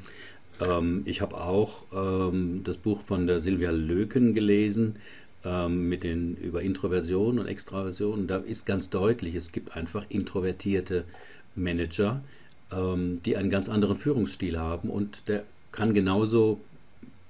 Ähm, 0.61 1.03
ich 1.05 1.21
habe 1.21 1.37
auch 1.37 1.85
ähm, 1.93 2.63
das 2.65 2.77
Buch 2.77 3.01
von 3.01 3.27
der 3.27 3.41
Silvia 3.41 3.71
Löken 3.71 4.35
gelesen, 4.35 4.97
ähm, 5.45 5.89
mit 5.89 6.03
den 6.03 6.37
über 6.37 6.63
Introversion 6.63 7.39
und 7.39 7.47
Extraversion. 7.47 8.27
Da 8.27 8.39
ist 8.39 8.67
ganz 8.67 8.91
deutlich, 8.91 9.35
es 9.35 9.53
gibt 9.53 9.77
einfach 9.77 10.05
introvertierte 10.09 11.05
Manager, 11.55 12.21
ähm, 12.73 13.21
die 13.25 13.37
einen 13.37 13.51
ganz 13.51 13.69
anderen 13.69 13.97
Führungsstil 13.97 14.59
haben 14.59 14.91
und 14.91 15.29
der 15.29 15.45
kann 15.73 15.95
genauso 15.95 16.61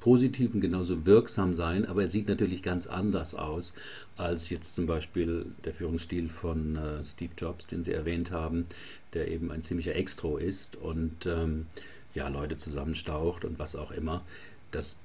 positiv 0.06 0.54
und 0.54 0.60
genauso 0.60 1.04
wirksam 1.04 1.52
sein, 1.52 1.84
aber 1.84 2.02
er 2.02 2.08
sieht 2.08 2.28
natürlich 2.28 2.62
ganz 2.62 2.86
anders 2.86 3.34
aus 3.34 3.74
als 4.16 4.50
jetzt 4.50 4.72
zum 4.76 4.86
Beispiel 4.86 5.46
der 5.64 5.74
Führungsstil 5.74 6.28
von 6.28 6.76
äh, 6.76 7.04
Steve 7.04 7.32
Jobs, 7.36 7.66
den 7.66 7.82
Sie 7.82 7.90
erwähnt 7.90 8.30
haben, 8.30 8.66
der 9.14 9.26
eben 9.26 9.50
ein 9.50 9.62
ziemlicher 9.62 9.96
Extro 9.96 10.36
ist 10.36 10.76
und 10.76 11.26
ähm, 11.26 11.66
ja, 12.14 12.28
Leute 12.28 12.56
zusammenstaucht 12.56 13.44
und 13.44 13.58
was 13.58 13.74
auch 13.74 13.90
immer. 13.90 14.22
Das 14.70 14.96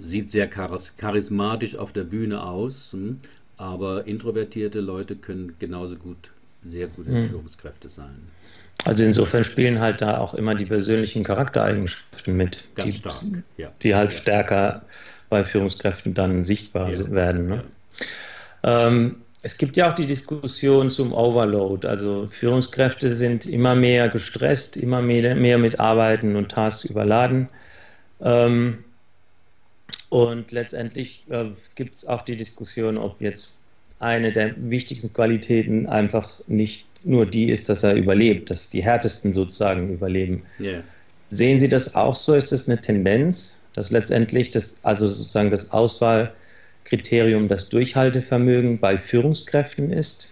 sieht 0.00 0.30
sehr 0.30 0.46
charismatisch 0.46 1.74
auf 1.74 1.92
der 1.92 2.04
Bühne 2.04 2.44
aus, 2.44 2.92
hm? 2.92 3.18
aber 3.56 4.06
introvertierte 4.06 4.80
Leute 4.80 5.16
können 5.16 5.56
genauso 5.58 5.96
gut 5.96 6.30
sehr 6.64 6.86
gute 6.88 7.10
mhm. 7.10 7.28
Führungskräfte 7.28 7.88
sein. 7.88 8.28
Also 8.84 9.04
insofern 9.04 9.44
spielen 9.44 9.80
halt 9.80 10.02
da 10.02 10.18
auch 10.18 10.34
immer 10.34 10.54
die 10.54 10.64
persönlichen 10.64 11.22
Charaktereigenschaften 11.22 12.36
mit, 12.36 12.64
die, 12.82 12.92
stark, 12.92 13.14
ja. 13.56 13.70
die 13.82 13.94
halt 13.94 14.12
ja. 14.12 14.18
stärker 14.18 14.82
bei 15.28 15.44
Führungskräften 15.44 16.14
dann 16.14 16.42
sichtbar 16.42 16.90
ja. 16.90 17.10
werden. 17.10 17.46
Ne? 17.46 17.64
Ähm, 18.64 19.16
es 19.42 19.58
gibt 19.58 19.76
ja 19.76 19.90
auch 19.90 19.92
die 19.92 20.06
Diskussion 20.06 20.90
zum 20.90 21.12
Overload. 21.12 21.86
Also 21.86 22.26
Führungskräfte 22.30 23.08
sind 23.10 23.46
immer 23.46 23.74
mehr 23.74 24.08
gestresst, 24.08 24.76
immer 24.76 25.02
mehr, 25.02 25.34
mehr 25.34 25.58
mit 25.58 25.78
Arbeiten 25.78 26.34
und 26.34 26.50
Tasks 26.50 26.84
überladen. 26.84 27.48
Ähm, 28.20 28.84
und 30.08 30.50
letztendlich 30.50 31.24
äh, 31.28 31.46
gibt 31.74 31.94
es 31.96 32.06
auch 32.06 32.22
die 32.22 32.36
Diskussion, 32.36 32.96
ob 32.96 33.20
jetzt 33.20 33.60
eine 33.98 34.32
der 34.32 34.54
wichtigsten 34.56 35.12
Qualitäten 35.12 35.86
einfach 35.86 36.40
nicht 36.46 36.86
nur 37.04 37.26
die 37.26 37.50
ist, 37.50 37.68
dass 37.68 37.82
er 37.82 37.94
überlebt, 37.94 38.50
dass 38.50 38.70
die 38.70 38.82
härtesten 38.82 39.32
sozusagen 39.32 39.92
überleben. 39.92 40.42
Yeah. 40.58 40.82
Sehen 41.30 41.58
Sie 41.58 41.68
das 41.68 41.94
auch 41.94 42.14
so? 42.14 42.34
Ist 42.34 42.52
das 42.52 42.68
eine 42.68 42.80
Tendenz, 42.80 43.58
dass 43.74 43.90
letztendlich 43.90 44.50
das, 44.50 44.76
also 44.82 45.08
sozusagen 45.08 45.50
das 45.50 45.70
Auswahl 45.70 46.32
Kriterium 46.84 47.48
das 47.48 47.68
Durchhaltevermögen 47.68 48.78
bei 48.78 48.98
Führungskräften 48.98 49.90
ist? 49.90 50.30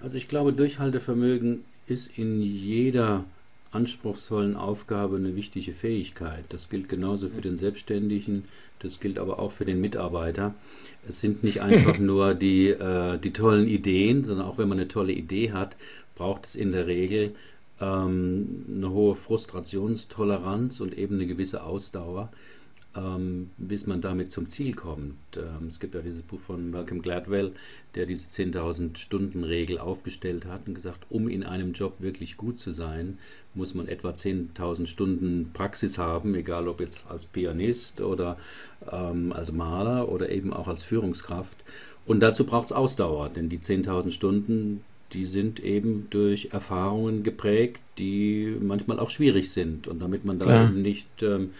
Also 0.00 0.18
ich 0.18 0.28
glaube, 0.28 0.52
Durchhaltevermögen 0.52 1.64
ist 1.86 2.16
in 2.18 2.42
jeder 2.42 3.24
anspruchsvollen 3.76 4.56
Aufgabe 4.56 5.16
eine 5.16 5.36
wichtige 5.36 5.72
Fähigkeit. 5.72 6.44
Das 6.48 6.68
gilt 6.68 6.88
genauso 6.88 7.28
für 7.28 7.42
den 7.42 7.56
Selbstständigen, 7.56 8.44
das 8.78 9.00
gilt 9.00 9.18
aber 9.18 9.38
auch 9.38 9.52
für 9.52 9.64
den 9.64 9.80
Mitarbeiter. 9.80 10.54
Es 11.06 11.20
sind 11.20 11.44
nicht 11.44 11.60
einfach 11.60 11.98
nur 12.12 12.34
die, 12.34 12.68
äh, 12.68 13.18
die 13.18 13.32
tollen 13.32 13.68
Ideen, 13.68 14.24
sondern 14.24 14.46
auch 14.46 14.58
wenn 14.58 14.68
man 14.68 14.78
eine 14.78 14.88
tolle 14.88 15.12
Idee 15.12 15.52
hat, 15.52 15.76
braucht 16.14 16.46
es 16.46 16.54
in 16.54 16.72
der 16.72 16.86
Regel 16.86 17.34
ähm, 17.80 18.64
eine 18.74 18.90
hohe 18.90 19.14
Frustrationstoleranz 19.14 20.80
und 20.80 20.96
eben 20.96 21.16
eine 21.16 21.26
gewisse 21.26 21.62
Ausdauer 21.62 22.30
ähm, 22.96 23.50
bis 23.58 23.86
man 23.86 24.00
damit 24.00 24.30
zum 24.30 24.48
Ziel 24.48 24.74
kommt. 24.74 25.16
Ähm, 25.36 25.68
es 25.68 25.80
gibt 25.80 25.94
ja 25.94 26.00
dieses 26.00 26.22
Buch 26.22 26.40
von 26.40 26.70
Malcolm 26.70 27.02
Gladwell, 27.02 27.52
der 27.94 28.06
diese 28.06 28.30
10.000 28.30 28.96
Stunden 28.96 29.44
Regel 29.44 29.78
aufgestellt 29.78 30.46
hat 30.46 30.66
und 30.66 30.74
gesagt, 30.74 31.06
um 31.10 31.28
in 31.28 31.44
einem 31.44 31.72
Job 31.72 31.94
wirklich 31.98 32.36
gut 32.36 32.58
zu 32.58 32.70
sein, 32.70 33.18
muss 33.54 33.74
man 33.74 33.88
etwa 33.88 34.10
10.000 34.10 34.86
Stunden 34.86 35.50
Praxis 35.52 35.98
haben, 35.98 36.34
egal 36.34 36.68
ob 36.68 36.80
jetzt 36.80 37.10
als 37.10 37.24
Pianist 37.24 38.00
oder 38.00 38.38
ähm, 38.90 39.32
als 39.32 39.52
Maler 39.52 40.08
oder 40.08 40.30
eben 40.30 40.52
auch 40.52 40.68
als 40.68 40.82
Führungskraft. 40.82 41.56
Und 42.06 42.20
dazu 42.20 42.44
braucht 42.46 42.66
es 42.66 42.72
Ausdauer, 42.72 43.28
denn 43.30 43.48
die 43.48 43.58
10.000 43.58 44.12
Stunden, 44.12 44.84
die 45.12 45.24
sind 45.24 45.60
eben 45.60 46.06
durch 46.10 46.50
Erfahrungen 46.52 47.22
geprägt, 47.22 47.80
die 47.98 48.56
manchmal 48.60 48.98
auch 48.98 49.10
schwierig 49.10 49.50
sind. 49.50 49.88
Und 49.88 50.00
damit 50.00 50.24
man 50.24 50.38
da 50.38 50.64
eben 50.64 50.82
nicht 50.82 51.22
ähm, 51.22 51.50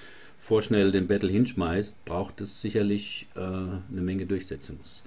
vorschnell 0.47 0.93
den 0.93 1.09
Battle 1.09 1.29
hinschmeißt, 1.29 2.05
braucht 2.05 2.41
es 2.41 2.61
sicherlich 2.61 3.27
äh, 3.35 3.41
eine 3.41 3.81
Menge 3.91 4.27
Durchsetzungs, 4.27 5.03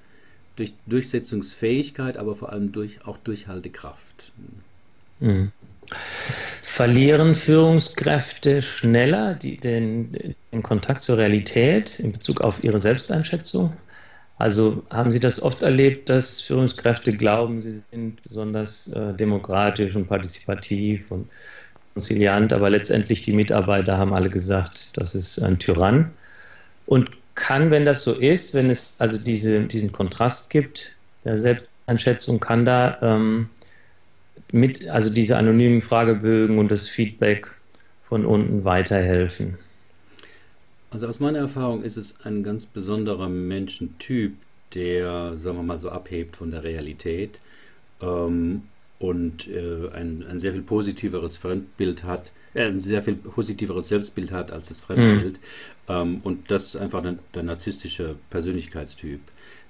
durch, 0.58 0.74
Durchsetzungsfähigkeit, 0.86 2.18
aber 2.18 2.36
vor 2.36 2.52
allem 2.52 2.74
durch, 2.74 3.06
auch 3.06 3.18
Durchhaltekraft. 3.18 4.34
Mhm. 5.22 5.54
Verlieren 6.62 7.36
Führungskräfte 7.36 8.62
schneller 8.62 9.34
die, 9.34 9.58
den, 9.58 10.36
den 10.52 10.62
Kontakt 10.62 11.02
zur 11.02 11.18
Realität 11.18 12.00
in 12.00 12.12
Bezug 12.12 12.42
auf 12.42 12.62
ihre 12.62 12.80
Selbsteinschätzung? 12.80 13.74
Also 14.38 14.84
haben 14.90 15.12
Sie 15.12 15.22
das 15.22 15.42
oft 15.42 15.64
erlebt, 15.64 16.10
dass 16.10 16.42
Führungskräfte 16.42 17.16
glauben, 17.16 17.62
sie 17.62 17.82
sind 17.92 18.22
besonders 18.24 18.88
äh, 18.90 19.14
demokratisch 19.14 19.96
und 19.96 20.08
partizipativ 20.08 21.12
und 21.12 21.30
konziliant, 21.94 22.54
aber 22.54 22.70
letztendlich 22.70 23.22
die 23.22 23.34
Mitarbeiter 23.34 23.98
haben 23.98 24.14
alle 24.14 24.30
gesagt, 24.30 24.98
das 24.98 25.16
ist 25.16 25.40
ein 25.40 25.60
Tyrann. 25.60 26.12
Und 26.86 27.10
kann, 27.36 27.72
wenn 27.72 27.86
das 27.86 28.04
so 28.04 28.14
ist, 28.14 28.54
wenn 28.54 28.70
es 28.70 28.96
also 29.00 29.18
diese, 29.18 29.62
diesen 29.62 29.92
Kontrast 29.92 30.50
gibt, 30.50 30.94
der 31.24 31.38
Selbsteinschätzung, 31.38 32.40
kann 32.40 32.66
da 32.66 32.98
ähm, 33.02 33.50
mit, 34.52 34.88
also 34.88 35.10
diese 35.10 35.38
anonymen 35.38 35.82
Fragebögen 35.82 36.58
und 36.58 36.70
das 36.70 36.90
Feedback 36.90 37.54
von 38.04 38.26
unten 38.26 38.64
weiterhelfen? 38.66 39.58
Also 40.92 41.08
aus 41.08 41.20
meiner 41.20 41.40
Erfahrung 41.40 41.84
ist 41.84 41.98
es 41.98 42.26
ein 42.26 42.44
ganz 42.44 42.66
besonderer 42.66 43.30
Menschentyp, 43.30 44.34
der, 44.74 45.38
sagen 45.38 45.58
wir 45.58 45.64
mal, 45.64 45.80
so 45.80 45.90
abhebt 45.90 46.36
von 46.36 46.52
der 46.52 46.64
Realität 46.64 47.40
ähm, 48.02 48.64
und 49.00 49.48
äh, 49.48 49.90
ein, 49.94 50.26
ein 50.30 50.40
sehr 50.40 50.52
viel 50.52 50.62
positiveres 50.62 51.38
Fremdbild 51.38 52.04
hat, 52.04 52.32
äh, 52.54 52.66
ein 52.66 52.80
sehr 52.80 53.02
viel 53.02 53.16
positiveres 53.16 53.88
Selbstbild 53.88 54.32
hat 54.32 54.52
als 54.52 54.68
das 54.68 54.82
Fremdbild. 54.82 55.40
Mhm. 55.88 55.94
Ähm, 55.94 56.20
und 56.24 56.52
das 56.52 56.66
ist 56.66 56.76
einfach 56.76 57.02
der, 57.02 57.16
der 57.34 57.44
narzisstische 57.44 58.16
Persönlichkeitstyp. 58.30 59.22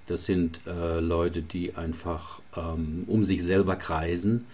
Das 0.08 0.26
sind 0.26 0.62
äh, 0.66 1.00
Leute, 1.00 1.44
die 1.44 1.76
einfach 1.76 2.42
ähm, 2.58 3.04
um 3.06 3.24
sich 3.24 3.44
selber 3.44 3.76
kreisen, 3.76 4.46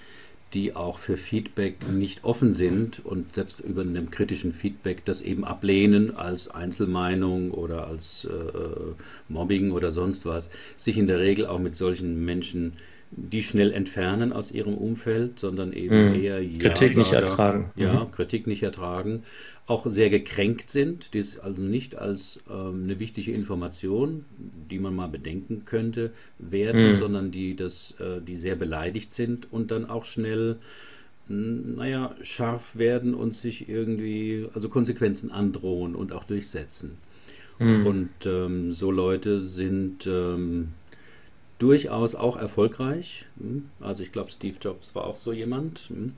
die 0.54 0.76
auch 0.76 1.00
für 1.00 1.16
Feedback 1.16 1.90
nicht 1.90 2.26
offen 2.26 2.52
sind 2.52 3.06
und 3.06 3.36
selbst 3.36 3.62
über 3.62 3.82
einem 3.82 4.12
kritischen 4.12 4.52
Feedback 4.52 5.06
das 5.06 5.22
eben 5.22 5.46
ablehnen 5.46 6.16
als 6.16 6.50
Einzelmeinung 6.50 7.52
oder 7.52 7.88
als 7.88 8.26
äh, 8.26 8.94
Mobbing 9.30 9.72
oder 9.72 9.94
sonst 9.94 10.26
was, 10.26 10.50
sich 10.76 10.98
in 10.98 11.08
der 11.08 11.20
Regel 11.20 11.46
auch 11.46 11.60
mit 11.60 11.76
solchen 11.78 12.24
Menschen 12.26 12.74
die 13.12 13.44
schnell 13.44 13.72
entfernen 13.72 14.34
aus 14.34 14.52
ihrem 14.52 14.76
Umfeld, 14.76 15.40
sondern 15.40 15.74
eben 15.74 16.10
mhm. 16.10 16.16
eher 16.16 16.42
ja, 16.42 16.58
Kritik 16.60 16.98
nicht 16.98 17.14
ertragen. 17.14 17.72
Ja, 17.76 18.06
mhm. 18.06 18.12
Kritik 18.12 18.48
nicht 18.48 18.64
ertragen. 18.64 19.24
Auch 19.68 19.86
sehr 19.88 20.10
gekränkt 20.10 20.70
sind, 20.70 21.14
dies 21.16 21.40
also 21.40 21.62
nicht 21.62 21.98
als 21.98 22.40
ähm, 22.50 22.84
eine 22.84 23.00
wichtige 23.00 23.32
Information, 23.32 24.26
die 24.70 24.78
man 24.78 24.96
mal 24.96 25.08
bedenken 25.08 25.64
könnte, 25.66 26.12
werden, 26.38 26.90
mhm. 26.90 26.94
sondern 26.94 27.32
die, 27.32 27.56
das, 27.56 27.96
äh, 28.00 28.22
die 28.22 28.36
sehr 28.36 28.56
beleidigt 28.56 29.14
sind 29.14 29.52
und 29.52 29.72
dann 29.72 29.90
auch 29.90 30.06
schnell, 30.06 30.58
naja, 31.28 32.16
scharf 32.22 32.76
werden 32.76 33.16
und 33.16 33.34
sich 33.34 33.68
irgendwie, 33.68 34.48
also 34.54 34.70
Konsequenzen 34.70 35.32
androhen 35.32 35.96
und 35.96 36.14
auch 36.14 36.26
durchsetzen. 36.26 36.98
Mhm. 37.58 37.88
Und 37.88 38.10
ähm, 38.26 38.72
so 38.72 38.92
Leute 38.92 39.42
sind 39.42 40.06
ähm, 40.06 40.74
durchaus 41.66 42.14
auch 42.14 42.38
erfolgreich. 42.38 43.26
Hm? 43.40 43.66
Also 43.80 44.04
ich 44.04 44.12
glaube, 44.12 44.30
Steve 44.30 44.58
Jobs 44.62 44.94
war 44.94 45.06
auch 45.06 45.16
so 45.16 45.34
jemand. 45.34 45.90
Hm? 45.90 46.14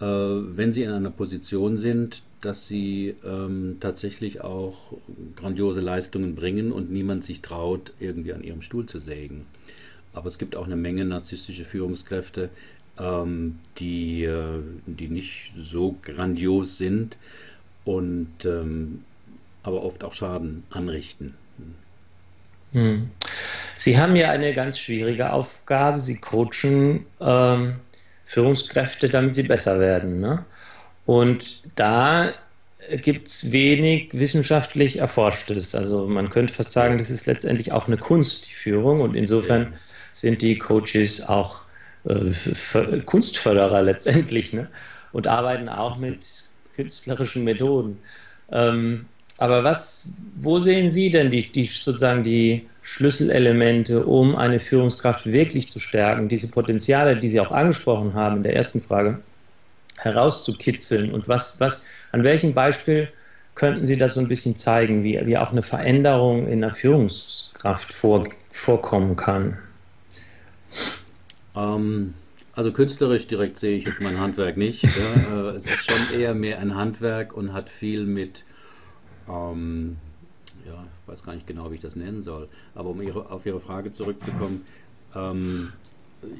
Äh, 0.00 0.56
wenn 0.56 0.72
sie 0.72 0.82
in 0.82 0.90
einer 0.90 1.10
Position 1.10 1.76
sind, 1.76 2.22
dass 2.40 2.66
sie 2.66 3.14
ähm, 3.22 3.76
tatsächlich 3.80 4.40
auch 4.40 4.94
grandiose 5.36 5.82
Leistungen 5.82 6.34
bringen 6.34 6.72
und 6.72 6.90
niemand 6.90 7.22
sich 7.22 7.42
traut, 7.42 7.92
irgendwie 8.00 8.32
an 8.32 8.42
ihrem 8.42 8.62
Stuhl 8.62 8.86
zu 8.86 8.98
sägen. 8.98 9.44
Aber 10.14 10.28
es 10.28 10.38
gibt 10.38 10.56
auch 10.56 10.64
eine 10.64 10.76
Menge 10.76 11.04
narzisstische 11.04 11.66
Führungskräfte, 11.66 12.48
ähm, 12.98 13.58
die, 13.78 14.24
äh, 14.24 14.62
die 14.86 15.08
nicht 15.08 15.52
so 15.54 15.96
grandios 16.02 16.78
sind 16.78 17.18
und 17.84 18.32
ähm, 18.46 19.04
aber 19.64 19.82
oft 19.82 20.02
auch 20.02 20.14
Schaden 20.14 20.62
anrichten. 20.70 21.34
Hm. 22.72 23.10
Sie 23.78 23.96
haben 23.96 24.16
ja 24.16 24.30
eine 24.30 24.54
ganz 24.54 24.80
schwierige 24.80 25.32
Aufgabe. 25.32 26.00
Sie 26.00 26.16
coachen 26.16 27.06
ähm, 27.20 27.76
Führungskräfte, 28.24 29.08
damit 29.08 29.36
sie 29.36 29.44
besser 29.44 29.78
werden. 29.78 30.18
Ne? 30.18 30.44
Und 31.06 31.62
da 31.76 32.32
gibt 33.00 33.28
es 33.28 33.52
wenig 33.52 34.10
wissenschaftlich 34.14 34.96
Erforschtes. 34.96 35.76
Also 35.76 36.08
man 36.08 36.28
könnte 36.28 36.52
fast 36.52 36.72
sagen, 36.72 36.98
das 36.98 37.08
ist 37.08 37.26
letztendlich 37.26 37.70
auch 37.70 37.86
eine 37.86 37.98
Kunst, 37.98 38.48
die 38.48 38.54
Führung. 38.54 39.00
Und 39.00 39.14
insofern 39.14 39.74
sind 40.10 40.42
die 40.42 40.58
Coaches 40.58 41.28
auch 41.28 41.60
äh, 42.04 42.32
Kunstförderer 43.06 43.82
letztendlich 43.82 44.52
ne? 44.52 44.66
und 45.12 45.28
arbeiten 45.28 45.68
auch 45.68 45.98
mit 45.98 46.26
künstlerischen 46.74 47.44
Methoden. 47.44 48.00
Ähm, 48.50 49.06
aber 49.36 49.62
was, 49.62 50.08
wo 50.34 50.58
sehen 50.58 50.90
Sie 50.90 51.10
denn 51.10 51.30
die, 51.30 51.52
die 51.52 51.66
sozusagen 51.66 52.24
die 52.24 52.66
Schlüsselelemente, 52.90 54.06
um 54.06 54.34
eine 54.34 54.60
Führungskraft 54.60 55.26
wirklich 55.26 55.68
zu 55.68 55.78
stärken, 55.78 56.28
diese 56.28 56.50
Potenziale, 56.50 57.16
die 57.16 57.28
Sie 57.28 57.38
auch 57.38 57.52
angesprochen 57.52 58.14
haben 58.14 58.38
in 58.38 58.42
der 58.44 58.56
ersten 58.56 58.80
Frage, 58.80 59.18
herauszukitzeln? 59.98 61.12
Und 61.12 61.28
was, 61.28 61.60
was, 61.60 61.84
an 62.12 62.24
welchem 62.24 62.54
Beispiel 62.54 63.08
könnten 63.54 63.84
Sie 63.84 63.98
das 63.98 64.14
so 64.14 64.20
ein 64.20 64.28
bisschen 64.28 64.56
zeigen, 64.56 65.04
wie, 65.04 65.20
wie 65.26 65.36
auch 65.36 65.52
eine 65.52 65.62
Veränderung 65.62 66.48
in 66.48 66.62
der 66.62 66.74
Führungskraft 66.74 67.92
vor, 67.92 68.24
vorkommen 68.50 69.16
kann? 69.16 69.58
Ähm, 71.54 72.14
also 72.54 72.72
künstlerisch 72.72 73.26
direkt 73.26 73.58
sehe 73.58 73.76
ich 73.76 73.84
jetzt 73.84 74.00
mein 74.00 74.18
Handwerk 74.18 74.56
nicht. 74.56 74.82
Ja. 74.82 75.50
Äh, 75.50 75.56
es 75.56 75.66
ist 75.66 75.84
schon 75.84 76.18
eher 76.18 76.34
mehr 76.34 76.58
ein 76.58 76.74
Handwerk 76.74 77.36
und 77.36 77.52
hat 77.52 77.68
viel 77.68 78.06
mit 78.06 78.44
ähm, 79.28 79.98
ja, 80.68 80.84
ich 81.02 81.08
weiß 81.08 81.22
gar 81.22 81.34
nicht 81.34 81.46
genau, 81.46 81.70
wie 81.70 81.76
ich 81.76 81.80
das 81.80 81.96
nennen 81.96 82.22
soll, 82.22 82.48
aber 82.74 82.90
um 82.90 83.02
ihre, 83.02 83.30
auf 83.30 83.46
Ihre 83.46 83.60
Frage 83.60 83.90
zurückzukommen, 83.90 84.62
ähm, 85.14 85.72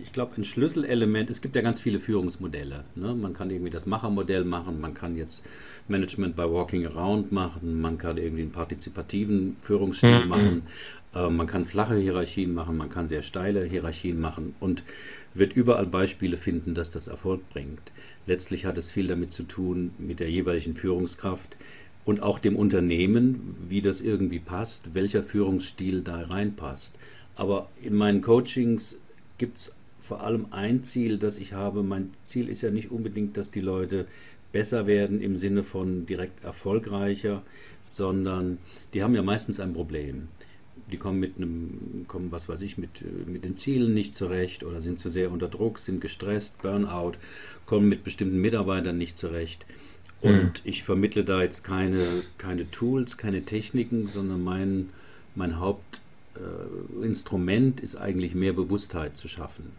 ich 0.03 0.13
glaube, 0.13 0.37
ein 0.37 0.45
Schlüsselelement, 0.45 1.31
es 1.31 1.41
gibt 1.41 1.55
ja 1.55 1.63
ganz 1.63 1.81
viele 1.81 2.01
Führungsmodelle. 2.01 2.85
Ne? 2.97 3.15
Man 3.15 3.33
kann 3.33 3.51
irgendwie 3.51 3.71
das 3.71 3.87
Machermodell 3.87 4.45
machen, 4.45 4.81
man 4.81 4.93
kann 4.93 5.17
jetzt 5.17 5.47
Management 5.87 6.35
by 6.35 6.43
Walking 6.43 6.85
Around 6.87 7.31
machen, 7.31 7.81
man 7.81 7.97
kann 7.97 8.19
irgendwie 8.19 8.43
einen 8.43 8.53
partizipativen 8.53 9.57
Führungsstil 9.61 10.25
mhm. 10.25 10.29
machen, 10.29 10.63
äh, 11.15 11.31
man 11.31 11.47
kann 11.47 11.65
flache 11.65 11.97
Hierarchien 11.97 12.55
machen, 12.55 12.77
man 12.77 12.89
kann 12.91 13.07
sehr 13.07 13.23
steile 13.23 13.65
Hierarchien 13.65 14.21
machen 14.21 14.55
und 14.59 14.83
wird 15.35 15.53
überall 15.53 15.87
Beispiele 15.87 16.37
finden, 16.37 16.75
dass 16.75 16.91
das 16.91 17.07
Erfolg 17.07 17.49
bringt. 17.49 17.93
Letztlich 18.27 18.67
hat 18.67 18.77
es 18.79 18.91
viel 18.91 19.07
damit 19.07 19.31
zu 19.31 19.45
tun 19.45 19.93
mit 19.99 20.19
der 20.19 20.31
jeweiligen 20.31 20.75
Führungskraft, 20.75 21.57
und 22.05 22.23
auch 22.23 22.39
dem 22.39 22.57
Unternehmen, 22.57 23.57
wie 23.69 23.83
das 23.83 24.01
irgendwie 24.01 24.39
passt, 24.39 24.95
welcher 24.95 25.23
Führungsstil 25.23 26.03
da 26.03 26.23
reinpasst. 26.23 26.95
Aber 27.37 27.69
in 27.83 27.95
meinen 27.95 28.23
Coachings 28.23 28.97
gibt 29.37 29.59
es 29.59 29.75
vor 30.01 30.23
allem 30.23 30.47
ein 30.51 30.85
Ziel, 30.85 31.19
das 31.19 31.39
ich 31.39 31.53
habe. 31.53 31.83
Mein 31.83 32.11
Ziel 32.25 32.49
ist 32.49 32.63
ja 32.63 32.71
nicht 32.71 32.91
unbedingt, 32.91 33.37
dass 33.37 33.51
die 33.51 33.61
Leute 33.61 34.07
besser 34.53 34.87
werden 34.87 35.21
im 35.21 35.37
Sinne 35.37 35.63
von 35.63 36.07
direkt 36.07 36.43
erfolgreicher, 36.45 37.43
sondern 37.87 38.59
die 38.95 39.03
haben 39.03 39.15
ja 39.15 39.23
meistens 39.23 39.61
ein 39.61 39.75
Problem. 39.75 40.29
Die 40.91 40.97
kommen 40.97 41.21
mit 41.21 41.37
einem, 41.37 42.07
kommen, 42.09 42.33
was 42.33 42.49
weiß 42.49 42.63
ich, 42.63 42.79
mit, 42.79 43.05
mit 43.27 43.45
den 43.45 43.57
Zielen 43.57 43.93
nicht 43.93 44.17
zurecht 44.17 44.65
oder 44.65 44.81
sind 44.81 44.99
zu 44.99 45.11
sehr 45.11 45.31
unter 45.31 45.49
Druck, 45.49 45.79
sind 45.79 46.01
gestresst, 46.01 46.63
Burnout, 46.63 47.13
kommen 47.67 47.89
mit 47.89 48.05
bestimmten 48.05 48.39
Mitarbeitern 48.39 48.97
nicht 48.97 49.19
zurecht. 49.19 49.67
Und 50.21 50.43
mhm. 50.43 50.53
ich 50.65 50.85
vermittle 50.85 51.25
da 51.25 51.43
jetzt 51.43 51.65
keine, 51.65 52.23
keine 52.39 52.71
Tools, 52.71 53.17
keine 53.17 53.43
Techniken, 53.43 54.07
sondern 54.07 54.43
mein, 54.43 54.91
mein 55.35 55.59
Hauptinstrument 55.61 57.81
äh, 57.81 57.85
ist 57.85 57.97
eigentlich 57.97 58.35
mehr 58.35 58.53
Bewusstheit 58.53 59.17
zu 59.17 59.29
schaffen. 59.29 59.73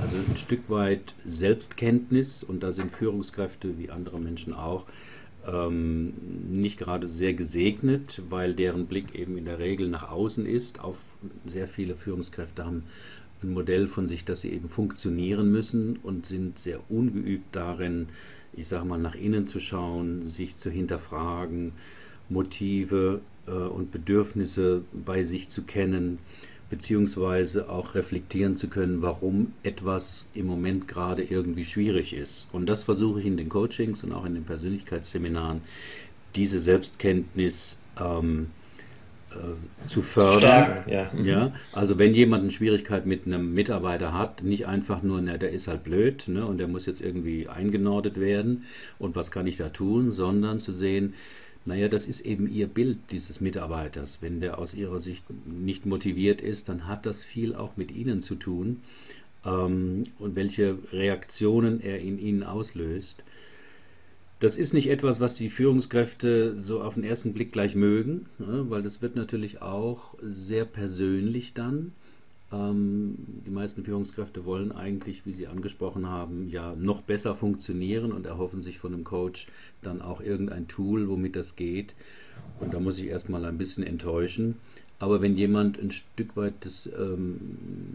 Also 0.00 0.16
ein 0.16 0.36
Stück 0.36 0.70
weit 0.70 1.14
Selbstkenntnis 1.24 2.42
und 2.42 2.62
da 2.62 2.72
sind 2.72 2.90
Führungskräfte 2.90 3.78
wie 3.78 3.90
andere 3.90 4.20
Menschen 4.20 4.54
auch 4.54 4.86
ähm, 5.46 6.14
nicht 6.50 6.78
gerade 6.78 7.06
sehr 7.06 7.34
gesegnet, 7.34 8.22
weil 8.30 8.54
deren 8.54 8.86
Blick 8.86 9.14
eben 9.14 9.36
in 9.36 9.44
der 9.44 9.58
Regel 9.58 9.88
nach 9.88 10.10
außen 10.10 10.46
ist. 10.46 10.80
Auf 10.80 10.98
sehr 11.44 11.68
viele 11.68 11.94
Führungskräfte 11.94 12.64
haben 12.64 12.84
ein 13.42 13.52
Modell 13.52 13.86
von 13.86 14.06
sich, 14.06 14.24
dass 14.24 14.40
sie 14.40 14.50
eben 14.50 14.68
funktionieren 14.68 15.52
müssen 15.52 15.98
und 16.02 16.26
sind 16.26 16.58
sehr 16.58 16.80
ungeübt 16.90 17.54
darin, 17.54 18.08
ich 18.56 18.68
sage 18.68 18.84
mal, 18.84 18.98
nach 18.98 19.14
innen 19.14 19.46
zu 19.46 19.60
schauen, 19.60 20.26
sich 20.26 20.56
zu 20.56 20.70
hinterfragen, 20.70 21.72
Motive 22.28 23.20
äh, 23.46 23.50
und 23.50 23.90
Bedürfnisse 23.90 24.82
bei 24.92 25.22
sich 25.22 25.48
zu 25.48 25.62
kennen 25.62 26.18
beziehungsweise 26.70 27.68
auch 27.68 27.94
reflektieren 27.94 28.56
zu 28.56 28.68
können, 28.68 29.02
warum 29.02 29.52
etwas 29.62 30.26
im 30.34 30.46
Moment 30.46 30.88
gerade 30.88 31.22
irgendwie 31.22 31.64
schwierig 31.64 32.14
ist. 32.14 32.48
Und 32.52 32.66
das 32.66 32.82
versuche 32.82 33.20
ich 33.20 33.26
in 33.26 33.36
den 33.36 33.48
Coachings 33.48 34.02
und 34.02 34.12
auch 34.12 34.24
in 34.24 34.34
den 34.34 34.44
Persönlichkeitsseminaren, 34.44 35.60
diese 36.34 36.58
Selbstkenntnis 36.58 37.78
ähm, 37.96 38.46
äh, 38.46 38.63
zu 39.88 40.02
fördern. 40.02 40.38
Stärken, 40.38 40.90
ja. 40.90 41.10
Mhm. 41.12 41.24
ja. 41.24 41.52
Also 41.72 41.98
wenn 41.98 42.14
jemand 42.14 42.42
eine 42.42 42.50
Schwierigkeit 42.50 43.06
mit 43.06 43.26
einem 43.26 43.54
Mitarbeiter 43.54 44.12
hat, 44.12 44.42
nicht 44.42 44.66
einfach 44.66 45.02
nur, 45.02 45.20
na, 45.20 45.36
der 45.36 45.50
ist 45.50 45.68
halt 45.68 45.84
blöd 45.84 46.24
ne, 46.28 46.46
und 46.46 46.58
der 46.58 46.68
muss 46.68 46.86
jetzt 46.86 47.00
irgendwie 47.00 47.48
eingenordet 47.48 48.20
werden 48.20 48.64
und 48.98 49.16
was 49.16 49.30
kann 49.30 49.46
ich 49.46 49.56
da 49.56 49.68
tun, 49.68 50.10
sondern 50.10 50.60
zu 50.60 50.72
sehen, 50.72 51.14
naja, 51.66 51.88
das 51.88 52.06
ist 52.06 52.20
eben 52.20 52.46
ihr 52.46 52.66
Bild 52.66 52.98
dieses 53.10 53.40
Mitarbeiters. 53.40 54.20
Wenn 54.20 54.40
der 54.40 54.58
aus 54.58 54.74
ihrer 54.74 55.00
Sicht 55.00 55.24
nicht 55.46 55.86
motiviert 55.86 56.42
ist, 56.42 56.68
dann 56.68 56.86
hat 56.86 57.06
das 57.06 57.24
viel 57.24 57.54
auch 57.54 57.76
mit 57.76 57.90
ihnen 57.90 58.20
zu 58.20 58.34
tun 58.34 58.82
ähm, 59.46 60.02
und 60.18 60.36
welche 60.36 60.78
Reaktionen 60.92 61.80
er 61.80 62.00
in 62.00 62.18
ihnen 62.18 62.42
auslöst. 62.42 63.22
Das 64.40 64.56
ist 64.56 64.74
nicht 64.74 64.90
etwas, 64.90 65.20
was 65.20 65.34
die 65.34 65.48
Führungskräfte 65.48 66.56
so 66.56 66.82
auf 66.82 66.94
den 66.94 67.04
ersten 67.04 67.32
Blick 67.32 67.52
gleich 67.52 67.74
mögen, 67.74 68.26
ne, 68.38 68.66
weil 68.68 68.82
das 68.82 69.00
wird 69.00 69.16
natürlich 69.16 69.62
auch 69.62 70.16
sehr 70.20 70.64
persönlich 70.64 71.54
dann. 71.54 71.92
Ähm, 72.52 73.14
die 73.46 73.50
meisten 73.50 73.84
Führungskräfte 73.84 74.44
wollen 74.44 74.72
eigentlich, 74.72 75.24
wie 75.24 75.32
Sie 75.32 75.46
angesprochen 75.46 76.08
haben, 76.08 76.48
ja 76.50 76.74
noch 76.76 77.00
besser 77.00 77.34
funktionieren 77.34 78.12
und 78.12 78.26
erhoffen 78.26 78.60
sich 78.60 78.78
von 78.78 78.92
einem 78.92 79.04
Coach 79.04 79.46
dann 79.82 80.02
auch 80.02 80.20
irgendein 80.20 80.68
Tool, 80.68 81.08
womit 81.08 81.36
das 81.36 81.56
geht. 81.56 81.94
Und 82.60 82.74
da 82.74 82.80
muss 82.80 82.98
ich 82.98 83.06
erstmal 83.06 83.44
ein 83.44 83.58
bisschen 83.58 83.84
enttäuschen. 83.84 84.56
Aber 84.98 85.20
wenn 85.20 85.36
jemand 85.36 85.78
ein 85.78 85.90
Stück 85.90 86.36
weit 86.36 86.54
das, 86.60 86.88
ähm, 86.98 87.40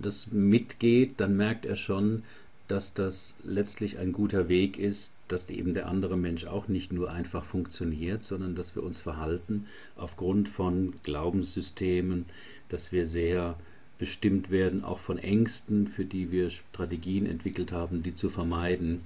das 0.01 0.31
mitgeht, 0.31 1.13
dann 1.17 1.37
merkt 1.37 1.65
er 1.65 1.75
schon, 1.75 2.23
dass 2.69 2.93
das 2.93 3.35
letztlich 3.43 3.97
ein 3.97 4.13
guter 4.13 4.47
Weg 4.47 4.77
ist, 4.77 5.13
dass 5.27 5.49
eben 5.49 5.73
der 5.73 5.87
andere 5.87 6.17
Mensch 6.17 6.45
auch 6.45 6.67
nicht 6.67 6.93
nur 6.93 7.11
einfach 7.11 7.43
funktioniert, 7.43 8.23
sondern 8.23 8.55
dass 8.55 8.75
wir 8.75 8.83
uns 8.83 8.99
verhalten 8.99 9.65
aufgrund 9.97 10.47
von 10.47 10.93
Glaubenssystemen, 11.03 12.25
dass 12.69 12.91
wir 12.91 13.05
sehr 13.05 13.57
bestimmt 13.97 14.51
werden, 14.51 14.83
auch 14.83 14.99
von 14.99 15.17
Ängsten, 15.17 15.87
für 15.87 16.05
die 16.05 16.31
wir 16.31 16.51
Strategien 16.51 17.25
entwickelt 17.25 17.71
haben, 17.71 18.03
die 18.03 18.15
zu 18.15 18.29
vermeiden. 18.29 19.01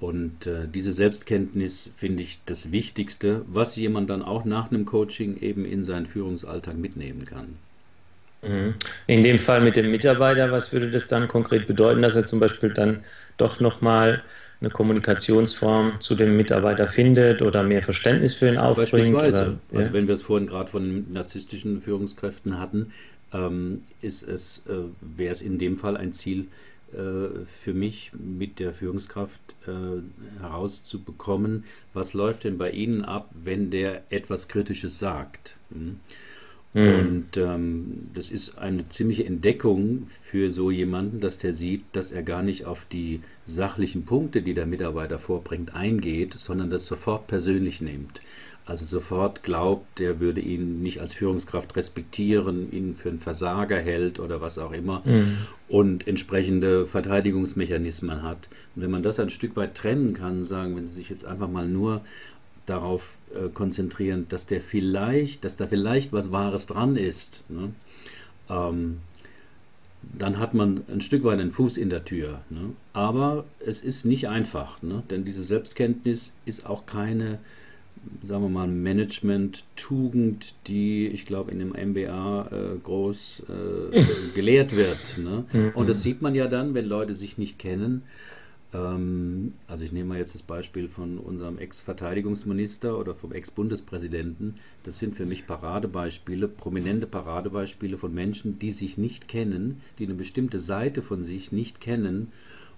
Und 0.00 0.46
äh, 0.46 0.66
diese 0.66 0.92
Selbstkenntnis 0.92 1.90
finde 1.94 2.22
ich 2.22 2.40
das 2.46 2.72
Wichtigste, 2.72 3.44
was 3.48 3.76
jemand 3.76 4.08
dann 4.10 4.22
auch 4.22 4.44
nach 4.44 4.70
einem 4.70 4.86
Coaching 4.86 5.36
eben 5.38 5.64
in 5.64 5.84
seinen 5.84 6.06
Führungsalltag 6.06 6.76
mitnehmen 6.76 7.26
kann. 7.26 7.56
Mhm. 8.42 8.74
In 9.06 9.22
dem 9.22 9.38
Fall 9.38 9.60
mit 9.60 9.76
dem 9.76 9.90
Mitarbeiter, 9.90 10.52
was 10.52 10.72
würde 10.72 10.90
das 10.90 11.06
dann 11.06 11.28
konkret 11.28 11.66
bedeuten, 11.66 12.02
dass 12.02 12.14
er 12.14 12.24
zum 12.24 12.40
Beispiel 12.40 12.72
dann 12.72 13.04
doch 13.36 13.60
nochmal 13.60 14.22
eine 14.60 14.70
Kommunikationsform 14.70 16.00
zu 16.00 16.14
dem 16.14 16.36
Mitarbeiter 16.36 16.88
findet 16.88 17.42
oder 17.42 17.62
mehr 17.62 17.82
Verständnis 17.82 18.34
für 18.34 18.48
ihn 18.48 18.58
aufbringt? 18.58 18.90
Beispielsweise. 18.90 19.42
Oder, 19.42 19.58
ja? 19.72 19.78
Also 19.78 19.92
wenn 19.92 20.08
wir 20.08 20.14
es 20.14 20.22
vorhin 20.22 20.46
gerade 20.46 20.70
von 20.70 21.12
narzisstischen 21.12 21.80
Führungskräften 21.80 22.58
hatten, 22.58 22.92
ähm, 23.32 23.82
ist 24.00 24.22
es, 24.22 24.64
äh, 24.68 24.72
wäre 25.16 25.32
es 25.32 25.42
in 25.42 25.58
dem 25.58 25.76
Fall 25.76 25.96
ein 25.96 26.12
Ziel 26.12 26.48
äh, 26.92 27.44
für 27.44 27.74
mich 27.74 28.12
mit 28.18 28.58
der 28.58 28.72
Führungskraft 28.72 29.40
äh, 29.66 30.40
herauszubekommen, 30.40 31.64
was 31.92 32.14
läuft 32.14 32.44
denn 32.44 32.56
bei 32.56 32.70
Ihnen 32.70 33.04
ab, 33.04 33.28
wenn 33.32 33.70
der 33.70 34.02
etwas 34.10 34.48
Kritisches 34.48 34.98
sagt. 34.98 35.56
Hm? 35.70 35.98
Mhm. 36.74 36.94
Und 36.98 37.36
ähm, 37.36 38.08
das 38.14 38.30
ist 38.30 38.58
eine 38.58 38.88
ziemliche 38.88 39.24
Entdeckung 39.24 40.06
für 40.22 40.50
so 40.50 40.70
jemanden, 40.70 41.20
dass 41.20 41.38
der 41.38 41.54
sieht, 41.54 41.84
dass 41.92 42.12
er 42.12 42.22
gar 42.22 42.42
nicht 42.42 42.66
auf 42.66 42.84
die 42.84 43.20
sachlichen 43.46 44.04
Punkte, 44.04 44.42
die 44.42 44.54
der 44.54 44.66
Mitarbeiter 44.66 45.18
vorbringt, 45.18 45.74
eingeht, 45.74 46.34
sondern 46.38 46.70
das 46.70 46.84
sofort 46.84 47.26
persönlich 47.26 47.80
nimmt 47.80 48.20
also 48.68 48.84
sofort 48.84 49.42
glaubt, 49.42 49.98
der 49.98 50.20
würde 50.20 50.42
ihn 50.42 50.82
nicht 50.82 51.00
als 51.00 51.14
Führungskraft 51.14 51.74
respektieren, 51.74 52.70
ihn 52.70 52.94
für 52.94 53.08
einen 53.08 53.18
Versager 53.18 53.78
hält 53.78 54.20
oder 54.20 54.42
was 54.42 54.58
auch 54.58 54.72
immer 54.72 55.00
mhm. 55.06 55.38
und 55.68 56.06
entsprechende 56.06 56.86
Verteidigungsmechanismen 56.86 58.22
hat. 58.22 58.48
Und 58.76 58.82
wenn 58.82 58.90
man 58.90 59.02
das 59.02 59.18
ein 59.20 59.30
Stück 59.30 59.56
weit 59.56 59.74
trennen 59.74 60.12
kann, 60.12 60.44
sagen, 60.44 60.76
wenn 60.76 60.86
Sie 60.86 60.94
sich 60.94 61.08
jetzt 61.08 61.24
einfach 61.24 61.48
mal 61.48 61.66
nur 61.66 62.02
darauf 62.68 63.18
äh, 63.34 63.48
konzentrieren, 63.48 64.26
dass 64.28 64.46
der 64.46 64.60
vielleicht, 64.60 65.44
dass 65.44 65.56
da 65.56 65.66
vielleicht 65.66 66.12
was 66.12 66.32
Wahres 66.32 66.66
dran 66.66 66.96
ist, 66.96 67.44
ne? 67.48 67.72
ähm, 68.48 68.98
dann 70.16 70.38
hat 70.38 70.54
man 70.54 70.82
ein 70.90 71.00
Stück 71.00 71.24
weit 71.24 71.40
einen 71.40 71.50
Fuß 71.50 71.76
in 71.76 71.90
der 71.90 72.04
Tür. 72.04 72.40
Ne? 72.50 72.70
Aber 72.92 73.44
es 73.58 73.80
ist 73.80 74.04
nicht 74.04 74.28
einfach, 74.28 74.80
ne? 74.82 75.02
denn 75.10 75.24
diese 75.24 75.42
Selbstkenntnis 75.42 76.36
ist 76.46 76.66
auch 76.66 76.86
keine 76.86 77.38
sagen 78.22 78.42
wir 78.42 78.48
mal, 78.48 78.66
Management-Tugend, 78.68 80.54
die, 80.66 81.08
ich 81.08 81.26
glaube, 81.26 81.50
in 81.50 81.58
dem 81.58 81.70
MBA 81.70 82.48
äh, 82.50 82.78
groß 82.82 83.44
äh, 83.48 84.04
gelehrt 84.34 84.76
wird. 84.76 85.18
Ne? 85.18 85.44
Mhm. 85.52 85.72
Und 85.74 85.88
das 85.88 86.02
sieht 86.02 86.22
man 86.22 86.34
ja 86.34 86.46
dann, 86.46 86.74
wenn 86.74 86.86
Leute 86.86 87.14
sich 87.14 87.38
nicht 87.38 87.58
kennen. 87.58 88.02
Ähm, 88.74 89.54
also 89.66 89.84
ich 89.84 89.92
nehme 89.92 90.10
mal 90.10 90.18
jetzt 90.18 90.34
das 90.34 90.42
Beispiel 90.42 90.88
von 90.88 91.18
unserem 91.18 91.58
Ex-Verteidigungsminister 91.58 92.98
oder 92.98 93.14
vom 93.14 93.32
Ex-Bundespräsidenten. 93.32 94.54
Das 94.84 94.98
sind 94.98 95.16
für 95.16 95.26
mich 95.26 95.46
Paradebeispiele, 95.46 96.48
prominente 96.48 97.06
Paradebeispiele 97.06 97.98
von 97.98 98.14
Menschen, 98.14 98.58
die 98.58 98.70
sich 98.70 98.98
nicht 98.98 99.28
kennen, 99.28 99.80
die 99.98 100.04
eine 100.04 100.14
bestimmte 100.14 100.58
Seite 100.58 101.02
von 101.02 101.22
sich 101.22 101.52
nicht 101.52 101.80
kennen 101.80 102.32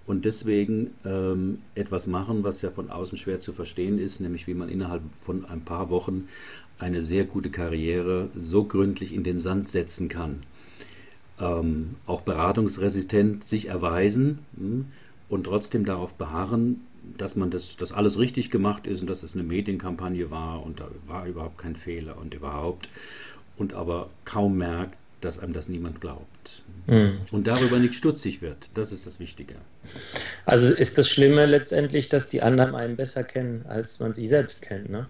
und 0.07 0.25
deswegen 0.25 0.91
ähm, 1.05 1.59
etwas 1.75 2.07
machen, 2.07 2.43
was 2.43 2.61
ja 2.61 2.71
von 2.71 2.89
außen 2.89 3.17
schwer 3.17 3.39
zu 3.39 3.53
verstehen 3.53 3.99
ist, 3.99 4.19
nämlich 4.19 4.47
wie 4.47 4.53
man 4.53 4.69
innerhalb 4.69 5.03
von 5.21 5.45
ein 5.45 5.61
paar 5.61 5.89
Wochen 5.89 6.27
eine 6.79 7.03
sehr 7.03 7.25
gute 7.25 7.51
Karriere 7.51 8.29
so 8.35 8.63
gründlich 8.63 9.13
in 9.13 9.23
den 9.23 9.37
Sand 9.37 9.67
setzen 9.67 10.09
kann. 10.09 10.43
Ähm, 11.39 11.95
auch 12.05 12.21
beratungsresistent 12.21 13.43
sich 13.43 13.67
erweisen 13.67 14.39
mh, 14.53 14.67
hm, 14.67 14.85
und 15.31 15.45
trotzdem 15.45 15.85
darauf 15.85 16.13
beharren, 16.15 16.81
dass 17.17 17.35
man 17.35 17.49
das, 17.49 17.77
dass 17.77 17.93
alles 17.93 18.19
richtig 18.19 18.51
gemacht 18.51 18.85
ist 18.85 19.01
und 19.01 19.09
dass 19.09 19.23
es 19.23 19.33
eine 19.33 19.43
Medienkampagne 19.43 20.29
war 20.29 20.63
und 20.63 20.79
da 20.79 20.87
war 21.07 21.25
überhaupt 21.25 21.57
kein 21.57 21.75
Fehler 21.75 22.17
und 22.17 22.33
überhaupt 22.33 22.89
und 23.57 23.73
aber 23.73 24.09
kaum 24.25 24.57
merkt, 24.57 24.97
dass 25.21 25.39
einem 25.39 25.53
das 25.53 25.69
niemand 25.69 26.01
glaubt. 26.01 26.63
Mhm. 26.87 27.19
Und 27.31 27.47
darüber 27.47 27.77
nicht 27.77 27.93
stutzig 27.95 28.41
wird. 28.41 28.69
Das 28.73 28.91
ist 28.91 29.05
das 29.05 29.19
Wichtige. 29.19 29.55
Also 30.45 30.73
ist 30.73 30.97
das 30.97 31.07
Schlimme 31.07 31.45
letztendlich, 31.45 32.09
dass 32.09 32.27
die 32.27 32.41
anderen 32.41 32.75
einen 32.75 32.97
besser 32.97 33.23
kennen, 33.23 33.65
als 33.67 33.99
man 33.99 34.13
sich 34.13 34.29
selbst 34.29 34.61
kennt, 34.61 34.89
ne? 34.89 35.07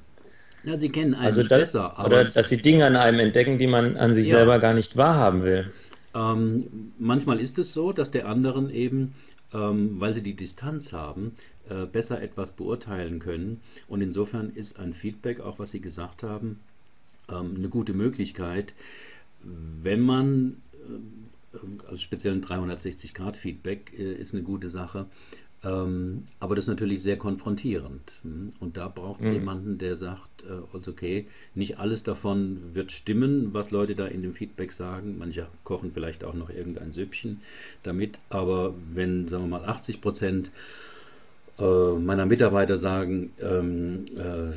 Ja, 0.64 0.78
sie 0.78 0.90
kennen 0.90 1.16
einen 1.16 1.26
also 1.26 1.42
das, 1.42 1.60
besser. 1.60 2.06
oder 2.06 2.24
dass 2.24 2.50
sie 2.50 2.62
Dinge 2.62 2.86
an 2.86 2.96
einem 2.96 3.20
entdecken, 3.20 3.58
die 3.58 3.66
man 3.66 3.98
an 3.98 4.14
sich 4.14 4.28
ja. 4.28 4.38
selber 4.38 4.60
gar 4.60 4.76
nicht 4.76 4.96
wahrhaben 4.96 5.44
will. 5.44 5.72
Ähm, 6.14 6.94
manchmal 7.00 7.40
ist 7.40 7.58
es 7.58 7.74
so, 7.74 7.94
dass 7.94 8.12
der 8.12 8.28
anderen 8.28 8.70
eben, 8.70 9.14
ähm, 9.54 10.00
weil 10.00 10.14
sie 10.14 10.24
die 10.24 10.36
Distanz 10.36 10.94
haben, 10.94 11.36
äh, 11.70 11.86
besser 11.86 12.22
etwas 12.22 12.54
beurteilen 12.54 13.20
können. 13.20 13.62
Und 13.88 14.02
insofern 14.02 14.52
ist 14.52 14.80
ein 14.80 14.94
Feedback, 14.94 15.40
auch 15.40 15.60
was 15.60 15.72
Sie 15.72 15.82
gesagt 15.82 16.24
haben, 16.24 16.60
ähm, 17.30 17.56
eine 17.56 17.70
gute 17.70 17.94
Möglichkeit, 17.94 18.74
wenn 19.44 20.02
man, 20.02 20.58
äh, 20.74 21.58
also 21.86 21.98
speziell 21.98 22.34
ein 22.34 22.44
360-Grad-Feedback 22.44 23.94
äh, 23.98 24.14
ist 24.14 24.34
eine 24.34 24.44
gute 24.44 24.70
Sache, 24.70 25.08
Ähm, 25.64 26.24
aber 26.40 26.56
das 26.56 26.66
ist 26.66 26.70
natürlich 26.70 27.04
sehr 27.04 27.18
konfrontierend. 27.18 28.14
Hm? 28.24 28.54
Und 28.60 28.78
da 28.78 28.88
braucht 28.88 29.22
es 29.22 29.30
mhm. 29.30 29.36
jemanden, 29.36 29.78
der 29.78 29.96
sagt, 29.96 30.44
äh, 30.44 30.76
also 30.76 30.92
okay, 30.92 31.28
nicht 31.54 31.78
alles 31.78 32.04
davon 32.04 32.74
wird 32.74 32.92
stimmen, 32.92 33.54
was 33.54 33.70
Leute 33.72 33.96
da 33.96 34.08
in 34.08 34.24
dem 34.24 34.34
Feedback 34.34 34.72
sagen. 34.72 35.18
Manche 35.20 35.48
kochen 35.64 35.92
vielleicht 35.94 36.24
auch 36.24 36.34
noch 36.34 36.50
irgendein 36.50 36.92
Süppchen 36.92 37.42
damit. 37.84 38.18
Aber 38.30 38.74
wenn, 38.94 39.28
sagen 39.28 39.44
wir 39.44 39.60
mal, 39.60 39.66
80 39.66 40.02
Prozent 40.02 40.52
äh, 41.60 41.94
meiner 41.94 42.26
Mitarbeiter 42.26 42.76
sagen, 42.78 43.32
ähm, 43.40 44.06
äh, 44.18 44.54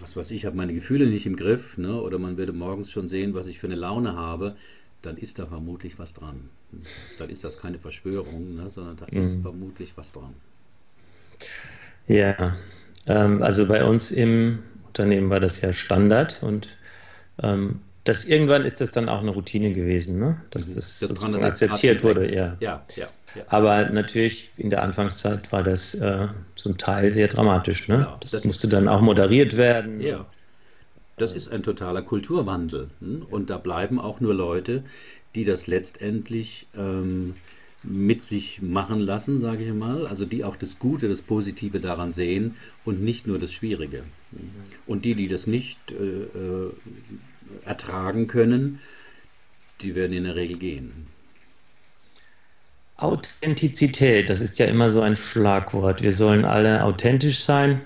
was 0.00 0.16
weiß 0.16 0.30
ich, 0.30 0.46
habe 0.46 0.56
meine 0.56 0.72
Gefühle 0.72 1.06
nicht 1.06 1.26
im 1.26 1.36
Griff, 1.36 1.76
ne? 1.76 2.00
oder 2.00 2.18
man 2.18 2.38
würde 2.38 2.54
morgens 2.54 2.90
schon 2.90 3.08
sehen, 3.08 3.34
was 3.34 3.48
ich 3.48 3.58
für 3.58 3.66
eine 3.66 3.76
Laune 3.76 4.16
habe, 4.16 4.56
dann 5.02 5.16
ist 5.16 5.38
da 5.38 5.46
vermutlich 5.46 5.98
was 5.98 6.14
dran. 6.14 6.48
Dann 7.18 7.30
ist 7.30 7.44
das 7.44 7.58
keine 7.58 7.78
Verschwörung, 7.78 8.56
ne? 8.56 8.68
sondern 8.68 8.96
da 8.96 9.06
mhm. 9.10 9.20
ist 9.20 9.40
vermutlich 9.40 9.92
was 9.96 10.12
dran. 10.12 10.34
Ja, 12.06 12.56
ähm, 13.06 13.42
also 13.42 13.68
bei 13.68 13.84
uns 13.84 14.10
im 14.10 14.60
Unternehmen 14.86 15.30
war 15.30 15.40
das 15.40 15.60
ja 15.60 15.72
Standard 15.72 16.42
und 16.42 16.76
ähm, 17.42 17.80
das 18.04 18.24
irgendwann 18.24 18.64
ist 18.64 18.80
das 18.80 18.90
dann 18.90 19.08
auch 19.08 19.20
eine 19.20 19.30
Routine 19.30 19.72
gewesen, 19.72 20.18
ne? 20.18 20.40
dass 20.50 20.68
mhm. 20.68 20.74
das, 20.74 20.98
das 20.98 21.08
sozusagen 21.10 21.44
akzeptiert 21.44 22.02
wurde. 22.02 22.34
Ja. 22.34 22.56
Ja, 22.58 22.84
ja, 22.96 23.06
ja. 23.34 23.42
Aber 23.48 23.90
natürlich 23.90 24.50
in 24.56 24.70
der 24.70 24.82
Anfangszeit 24.82 25.52
war 25.52 25.62
das 25.62 25.94
äh, 25.94 26.28
zum 26.54 26.78
Teil 26.78 27.10
sehr 27.10 27.28
dramatisch. 27.28 27.86
Ne? 27.86 27.96
Ja, 27.96 28.16
das, 28.20 28.32
das, 28.32 28.44
musste 28.46 28.66
dann 28.66 28.88
auch 28.88 29.02
moderiert 29.02 29.56
werden. 29.56 30.00
Ja. 30.00 30.26
Das 31.18 31.32
ist 31.32 31.48
ein 31.48 31.62
totaler 31.62 32.02
Kulturwandel. 32.02 32.88
Hm? 33.00 33.26
Und 33.30 33.50
da 33.50 33.58
bleiben 33.58 34.00
auch 34.00 34.20
nur 34.20 34.34
Leute, 34.34 34.84
die 35.34 35.44
das 35.44 35.66
letztendlich 35.66 36.66
ähm, 36.76 37.34
mit 37.82 38.22
sich 38.22 38.60
machen 38.62 39.00
lassen, 39.00 39.40
sage 39.40 39.64
ich 39.64 39.72
mal. 39.72 40.06
Also 40.06 40.24
die 40.24 40.44
auch 40.44 40.56
das 40.56 40.78
Gute, 40.78 41.08
das 41.08 41.22
Positive 41.22 41.80
daran 41.80 42.10
sehen 42.10 42.56
und 42.84 43.02
nicht 43.02 43.26
nur 43.26 43.38
das 43.38 43.52
Schwierige. 43.52 44.04
Hm? 44.30 44.50
Und 44.86 45.04
die, 45.04 45.14
die 45.14 45.28
das 45.28 45.46
nicht 45.46 45.78
äh, 45.90 45.94
äh, 45.94 46.72
ertragen 47.64 48.26
können, 48.26 48.80
die 49.80 49.94
werden 49.94 50.12
in 50.12 50.24
der 50.24 50.34
Regel 50.34 50.58
gehen. 50.58 51.06
Authentizität, 52.96 54.28
das 54.28 54.40
ist 54.40 54.58
ja 54.58 54.66
immer 54.66 54.90
so 54.90 55.00
ein 55.00 55.14
Schlagwort. 55.14 56.02
Wir 56.02 56.10
sollen 56.10 56.44
alle 56.44 56.82
authentisch 56.82 57.38
sein. 57.38 57.80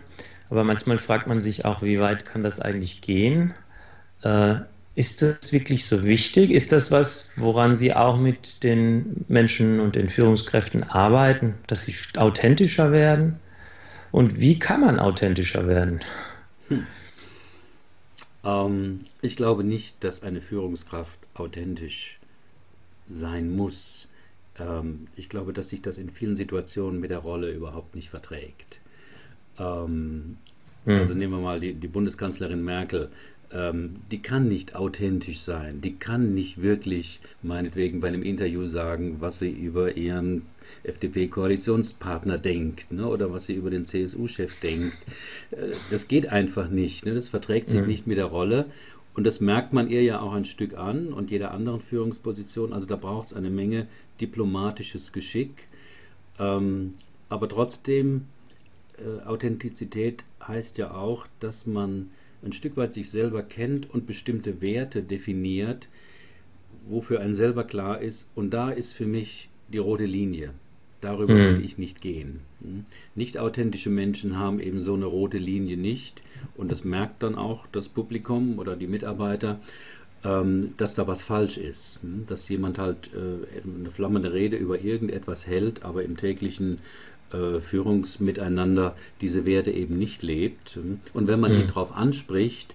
Aber 0.53 0.65
manchmal 0.65 0.99
fragt 0.99 1.29
man 1.29 1.41
sich 1.41 1.65
auch, 1.65 1.81
wie 1.81 1.99
weit 1.99 2.27
kann 2.27 2.43
das 2.43 2.61
eigentlich 2.61 3.01
gehen? 3.01 3.55
Äh, 4.21 4.57
ist 4.95 5.23
das 5.23 5.51
wirklich 5.51 5.87
so 5.87 6.05
wichtig? 6.05 6.51
Ist 6.51 6.73
das 6.73 6.91
was, 6.91 7.31
woran 7.37 7.75
Sie 7.75 7.95
auch 7.95 8.19
mit 8.19 8.63
den 8.63 9.25
Menschen 9.29 9.81
und 9.81 9.95
den 9.95 10.11
Führungskräften 10.11 10.83
arbeiten, 10.83 11.55
dass 11.69 11.85
sie 11.85 11.95
authentischer 12.19 12.93
werden? 12.93 13.41
Und 14.11 14.41
wie 14.41 14.59
kann 14.59 14.83
man 14.83 14.99
authentischer 14.99 15.67
werden? 15.67 16.03
Hm. 16.69 16.87
Ähm, 18.45 19.01
ich 19.23 19.37
glaube 19.37 19.65
nicht, 19.65 20.05
dass 20.05 20.23
eine 20.23 20.43
Führungskraft 20.43 21.19
authentisch 21.33 22.19
sein 23.09 23.57
muss. 23.57 24.07
Ähm, 24.59 25.07
ich 25.17 25.31
glaube, 25.31 25.55
dass 25.55 25.71
sich 25.71 25.81
das 25.81 25.97
in 25.97 26.11
vielen 26.11 26.37
Situationen 26.37 27.01
mit 27.01 27.11
der 27.11 27.21
Rolle 27.21 27.51
überhaupt 27.51 27.95
nicht 27.95 28.11
verträgt. 28.11 28.82
Ähm, 29.59 30.37
mhm. 30.85 30.93
Also 30.93 31.15
nehmen 31.15 31.35
wir 31.35 31.41
mal 31.41 31.61
die, 31.61 31.75
die 31.75 31.89
Bundeskanzlerin 31.89 32.65
Merkel. 32.65 33.09
Ähm, 33.53 33.97
die 34.11 34.21
kann 34.21 34.49
nicht 34.49 34.75
authentisch 34.75 35.41
sein. 35.41 35.81
Die 35.81 35.95
kann 35.95 36.35
nicht 36.35 36.63
wirklich, 36.63 37.21
meinetwegen, 37.43 38.01
bei 38.01 38.09
einem 38.09 38.23
Interview 38.23 38.67
sagen, 38.67 39.17
was 39.21 39.39
sie 39.39 39.51
über 39.51 39.97
ihren 39.97 40.43
FDP-Koalitionspartner 40.85 42.39
denkt 42.39 42.93
ne, 42.93 43.07
oder 43.07 43.33
was 43.33 43.47
sie 43.47 43.55
über 43.55 43.71
den 43.71 43.87
CSU-Chef 43.87 44.59
denkt. 44.61 44.97
Äh, 45.51 45.75
das 45.91 46.09
geht 46.09 46.29
einfach 46.29 46.69
nicht. 46.69 47.05
Ne, 47.05 47.15
das 47.15 47.29
verträgt 47.29 47.69
sich 47.69 47.83
mhm. 47.83 47.87
nicht 47.89 48.07
mit 48.07 48.17
der 48.17 48.27
Rolle. 48.27 48.67
Und 49.15 49.25
das 49.25 49.41
merkt 49.41 49.75
man 49.75 49.91
ihr 49.91 50.03
ja 50.03 50.21
auch 50.21 50.33
ein 50.33 50.47
Stück 50.47 50.75
an 50.79 51.13
und 51.13 51.31
jeder 51.31 51.51
anderen 51.51 51.81
Führungsposition. 51.81 52.73
Also 52.73 52.87
da 52.87 52.97
braucht 52.97 53.29
es 53.29 53.35
eine 53.35 53.51
Menge 53.51 53.87
diplomatisches 54.21 55.13
Geschick. 55.13 55.69
Ähm, 56.39 56.95
aber 57.29 57.49
trotzdem 57.49 58.23
äh, 58.99 59.27
Authentizität 59.27 60.25
heißt 60.47 60.79
ja 60.79 60.93
auch, 60.93 61.27
dass 61.41 61.67
man 61.67 62.11
ein 62.45 62.53
Stück 62.53 62.77
weit 62.77 62.93
sich 62.93 63.11
selber 63.11 63.43
kennt 63.43 63.89
und 63.91 64.07
bestimmte 64.07 64.61
Werte 64.61 65.03
definiert, 65.03 65.89
wofür 66.89 67.21
ein 67.21 67.35
selber 67.35 67.65
klar 67.65 68.01
ist. 68.01 68.29
Und 68.35 68.51
da 68.51 68.71
ist 68.71 68.93
für 68.93 69.07
mich 69.07 69.49
die 69.73 69.79
rote 69.79 70.05
Linie. 70.05 70.51
Darüber 71.01 71.35
mhm. 71.35 71.39
würde 71.39 71.63
ich 71.63 71.79
nicht 71.79 72.01
gehen. 72.01 72.41
Hm? 72.61 72.85
Nicht 73.15 73.39
authentische 73.39 73.91
Menschen 73.91 74.39
haben 74.39 74.61
eben 74.61 74.81
so 74.81 74.95
eine 74.95 75.07
rote 75.07 75.39
Linie 75.39 75.77
nicht. 75.77 76.23
Und 76.57 76.71
das 76.71 76.85
merkt 76.85 77.23
dann 77.23 77.35
auch 77.35 77.67
das 77.67 77.89
Publikum 77.89 78.59
oder 78.59 78.77
die 78.77 78.87
Mitarbeiter, 78.87 79.61
ähm, 80.25 80.75
dass 80.77 80.95
da 80.95 81.09
was 81.09 81.23
falsch 81.23 81.59
ist. 81.59 81.99
Hm? 82.03 82.25
Dass 82.29 82.49
jemand 82.49 82.79
halt 82.79 83.11
äh, 83.15 83.69
eine 83.69 83.91
flammende 83.91 84.33
Rede 84.33 84.57
über 84.57 84.81
irgendetwas 84.81 85.47
hält, 85.47 85.85
aber 85.85 86.05
im 86.05 86.17
täglichen 86.17 86.79
äh, 87.33 87.61
Führungsmiteinander 87.61 88.95
diese 89.21 89.45
Werte 89.45 89.71
eben 89.71 89.99
nicht 89.99 90.23
lebt. 90.23 90.79
Und 91.15 91.27
wenn 91.27 91.41
man 91.41 91.53
mhm. 91.53 91.61
ihn 91.61 91.67
darauf 91.67 91.95
anspricht, 91.95 92.75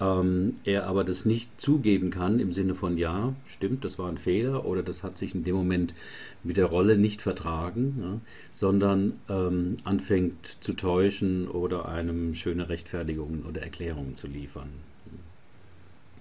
ähm, 0.00 0.54
er 0.64 0.86
aber 0.86 1.04
das 1.04 1.24
nicht 1.24 1.60
zugeben 1.60 2.10
kann 2.10 2.40
im 2.40 2.52
Sinne 2.52 2.74
von 2.74 2.98
ja, 2.98 3.34
stimmt, 3.46 3.84
das 3.84 3.98
war 3.98 4.08
ein 4.08 4.18
Fehler 4.18 4.64
oder 4.64 4.82
das 4.82 5.04
hat 5.04 5.16
sich 5.16 5.34
in 5.34 5.44
dem 5.44 5.54
Moment 5.54 5.94
mit 6.42 6.56
der 6.56 6.66
Rolle 6.66 6.98
nicht 6.98 7.22
vertragen, 7.22 7.96
ja, 8.00 8.20
sondern 8.50 9.14
ähm, 9.28 9.76
anfängt 9.84 10.58
zu 10.60 10.72
täuschen 10.72 11.46
oder 11.48 11.88
einem 11.88 12.34
schöne 12.34 12.68
Rechtfertigungen 12.68 13.44
oder 13.44 13.62
Erklärungen 13.62 14.16
zu 14.16 14.26
liefern. 14.26 14.68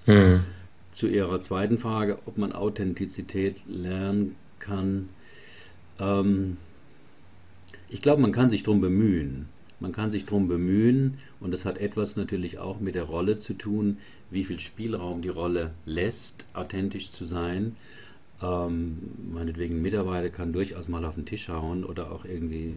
Mhm. 0.05 0.41
Zu 0.91 1.07
Ihrer 1.07 1.41
zweiten 1.41 1.79
Frage, 1.79 2.19
ob 2.25 2.37
man 2.37 2.53
Authentizität 2.53 3.63
lernen 3.67 4.35
kann. 4.59 5.09
Ähm, 5.99 6.57
ich 7.93 8.01
glaube, 8.01 8.23
man 8.23 8.31
kann 8.31 8.49
sich 8.49 8.63
darum 8.63 8.81
bemühen. 8.81 9.45
Man 9.79 9.91
kann 9.91 10.09
sich 10.09 10.25
darum 10.25 10.47
bemühen 10.47 11.19
und 11.39 11.51
das 11.51 11.63
hat 11.63 11.77
etwas 11.77 12.15
natürlich 12.15 12.57
auch 12.57 12.79
mit 12.79 12.95
der 12.95 13.03
Rolle 13.03 13.37
zu 13.37 13.53
tun, 13.53 13.97
wie 14.31 14.43
viel 14.43 14.59
Spielraum 14.59 15.21
die 15.21 15.29
Rolle 15.29 15.71
lässt, 15.85 16.45
authentisch 16.53 17.11
zu 17.11 17.23
sein. 17.23 17.75
Ähm, 18.41 18.97
meinetwegen 19.31 19.75
ein 19.75 19.81
Mitarbeiter 19.83 20.29
kann 20.29 20.53
durchaus 20.53 20.87
mal 20.87 21.05
auf 21.05 21.15
den 21.15 21.27
Tisch 21.27 21.49
hauen 21.49 21.83
oder 21.83 22.11
auch 22.11 22.25
irgendwie 22.25 22.73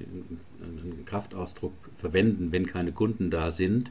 einen 0.61 1.05
Kraftausdruck 1.07 1.72
verwenden, 1.96 2.52
wenn 2.52 2.66
keine 2.66 2.92
Kunden 2.92 3.31
da 3.31 3.48
sind, 3.48 3.90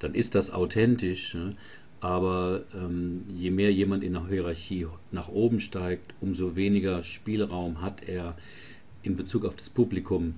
dann 0.00 0.12
ist 0.12 0.34
das 0.34 0.52
authentisch. 0.52 1.34
Ne? 1.34 1.54
Aber 2.00 2.64
ähm, 2.74 3.22
je 3.32 3.52
mehr 3.52 3.72
jemand 3.72 4.02
in 4.02 4.14
der 4.14 4.26
Hierarchie 4.26 4.88
nach 5.12 5.28
oben 5.28 5.60
steigt, 5.60 6.14
umso 6.20 6.56
weniger 6.56 7.04
Spielraum 7.04 7.80
hat 7.80 8.08
er 8.08 8.34
in 9.04 9.16
Bezug 9.16 9.44
auf 9.44 9.54
das 9.54 9.70
Publikum, 9.70 10.34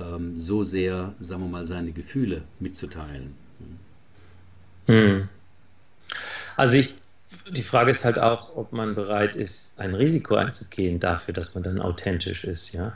ähm, 0.00 0.38
so 0.38 0.62
sehr, 0.62 1.14
sagen 1.18 1.42
wir 1.42 1.48
mal, 1.48 1.66
seine 1.66 1.92
Gefühle 1.92 2.42
mitzuteilen. 2.58 3.34
Hm. 4.86 5.28
Also 6.56 6.76
ich, 6.76 6.94
die 7.50 7.62
Frage 7.62 7.90
ist 7.90 8.04
halt 8.04 8.18
auch, 8.18 8.56
ob 8.56 8.72
man 8.72 8.94
bereit 8.94 9.36
ist, 9.36 9.72
ein 9.78 9.94
Risiko 9.94 10.34
einzugehen 10.34 11.00
dafür, 11.00 11.34
dass 11.34 11.54
man 11.54 11.62
dann 11.62 11.80
authentisch 11.80 12.44
ist, 12.44 12.72
ja. 12.72 12.92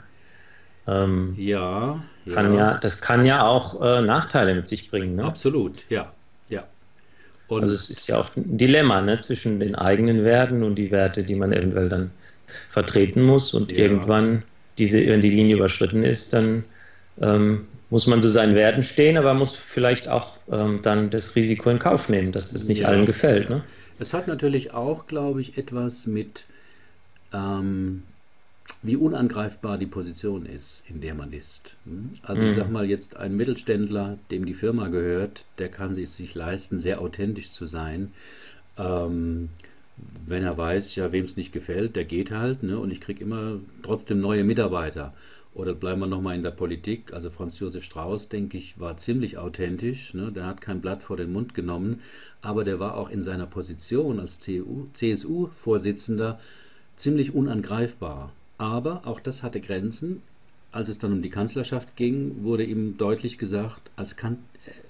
Ähm, 0.87 1.33
ja, 1.37 1.79
das 1.79 2.07
kann 2.33 2.53
ja. 2.53 2.59
ja. 2.59 2.77
Das 2.77 3.01
kann 3.01 3.25
ja 3.25 3.45
auch 3.47 3.81
äh, 3.81 4.01
Nachteile 4.01 4.53
mit 4.53 4.67
sich 4.67 4.91
bringen. 4.91 5.15
Ne? 5.15 5.23
Absolut, 5.23 5.83
ja. 5.89 6.11
ja. 6.49 6.63
Und 7.47 7.61
also 7.61 7.73
es 7.73 7.89
ist 7.89 8.07
ja 8.07 8.19
oft 8.19 8.37
ein 8.37 8.57
Dilemma 8.57 9.01
ne, 9.01 9.17
zwischen 9.19 9.59
den 9.59 9.75
eigenen 9.75 10.23
Werten 10.23 10.63
und 10.63 10.75
die 10.75 10.91
Werte, 10.91 11.23
die 11.23 11.35
man 11.35 11.53
eventuell 11.53 11.89
dann 11.89 12.11
vertreten 12.69 13.23
muss. 13.23 13.53
Und 13.53 13.71
ja. 13.71 13.79
irgendwann, 13.79 14.43
diese, 14.77 15.05
wenn 15.07 15.21
die 15.21 15.29
Linie 15.29 15.55
überschritten 15.55 16.03
ist, 16.03 16.33
dann 16.33 16.65
ähm, 17.21 17.67
muss 17.89 18.07
man 18.07 18.21
zu 18.21 18.29
seinen 18.29 18.55
Werten 18.55 18.83
stehen, 18.83 19.17
aber 19.17 19.33
muss 19.33 19.55
vielleicht 19.55 20.09
auch 20.09 20.33
ähm, 20.51 20.79
dann 20.81 21.09
das 21.09 21.35
Risiko 21.35 21.69
in 21.69 21.79
Kauf 21.79 22.09
nehmen, 22.09 22.31
dass 22.31 22.47
das 22.47 22.65
nicht 22.65 22.81
ja, 22.81 22.87
allen 22.87 23.05
gefällt. 23.05 23.49
Ne? 23.49 23.63
Es 23.99 24.13
hat 24.13 24.27
natürlich 24.27 24.73
auch, 24.73 25.07
glaube 25.07 25.41
ich, 25.41 25.57
etwas 25.57 26.07
mit, 26.07 26.45
ähm, 27.33 28.03
wie 28.81 28.95
unangreifbar 28.95 29.77
die 29.77 29.85
Position 29.85 30.45
ist, 30.45 30.83
in 30.89 30.99
der 30.99 31.13
man 31.13 31.31
ist. 31.31 31.75
Hm? 31.85 32.09
Also 32.23 32.41
mhm. 32.41 32.47
ich 32.49 32.55
sage 32.55 32.71
mal 32.71 32.89
jetzt, 32.89 33.17
ein 33.17 33.35
Mittelständler, 33.35 34.17
dem 34.31 34.45
die 34.45 34.53
Firma 34.53 34.87
gehört, 34.87 35.45
der 35.59 35.69
kann 35.69 35.97
es 35.97 36.15
sich 36.15 36.35
leisten, 36.35 36.79
sehr 36.79 36.99
authentisch 37.01 37.51
zu 37.51 37.67
sein. 37.67 38.11
Ähm, 38.77 39.49
wenn 40.27 40.43
er 40.43 40.57
weiß, 40.57 40.95
ja, 40.95 41.11
wem 41.11 41.23
es 41.23 41.37
nicht 41.37 41.53
gefällt, 41.53 41.95
der 41.95 42.03
geht 42.03 42.31
halt, 42.31 42.63
ne? 42.63 42.77
und 42.77 42.91
ich 42.91 42.99
kriege 42.99 43.23
immer 43.23 43.59
trotzdem 43.83 44.19
neue 44.19 44.43
Mitarbeiter. 44.43 45.13
Oder 45.55 45.73
bleiben 45.73 46.01
wir 46.01 46.07
nochmal 46.07 46.35
in 46.35 46.43
der 46.43 46.51
Politik. 46.51 47.13
Also 47.13 47.29
Franz 47.29 47.59
Josef 47.59 47.85
Strauß, 47.85 48.27
denke 48.27 48.57
ich, 48.57 48.77
war 48.77 48.97
ziemlich 48.97 49.37
authentisch. 49.37 50.13
Ne? 50.13 50.33
Der 50.33 50.45
hat 50.45 50.59
kein 50.59 50.81
Blatt 50.81 51.01
vor 51.01 51.15
den 51.15 51.31
Mund 51.31 51.53
genommen, 51.53 52.01
aber 52.41 52.65
der 52.65 52.79
war 52.79 52.97
auch 52.97 53.09
in 53.09 53.23
seiner 53.23 53.45
Position 53.45 54.19
als 54.19 54.39
CSU-Vorsitzender 54.39 56.41
ziemlich 56.97 57.33
unangreifbar. 57.33 58.33
Aber 58.57 59.07
auch 59.07 59.21
das 59.21 59.43
hatte 59.43 59.61
Grenzen. 59.61 60.21
als 60.73 60.89
es 60.89 60.97
dann 60.97 61.13
um 61.13 61.21
die 61.21 61.29
Kanzlerschaft 61.29 61.95
ging, 61.95 62.43
wurde 62.43 62.65
ihm 62.65 62.97
deutlich 62.97 63.37
gesagt, 63.37 63.91
als 63.95 64.17
kan 64.17 64.39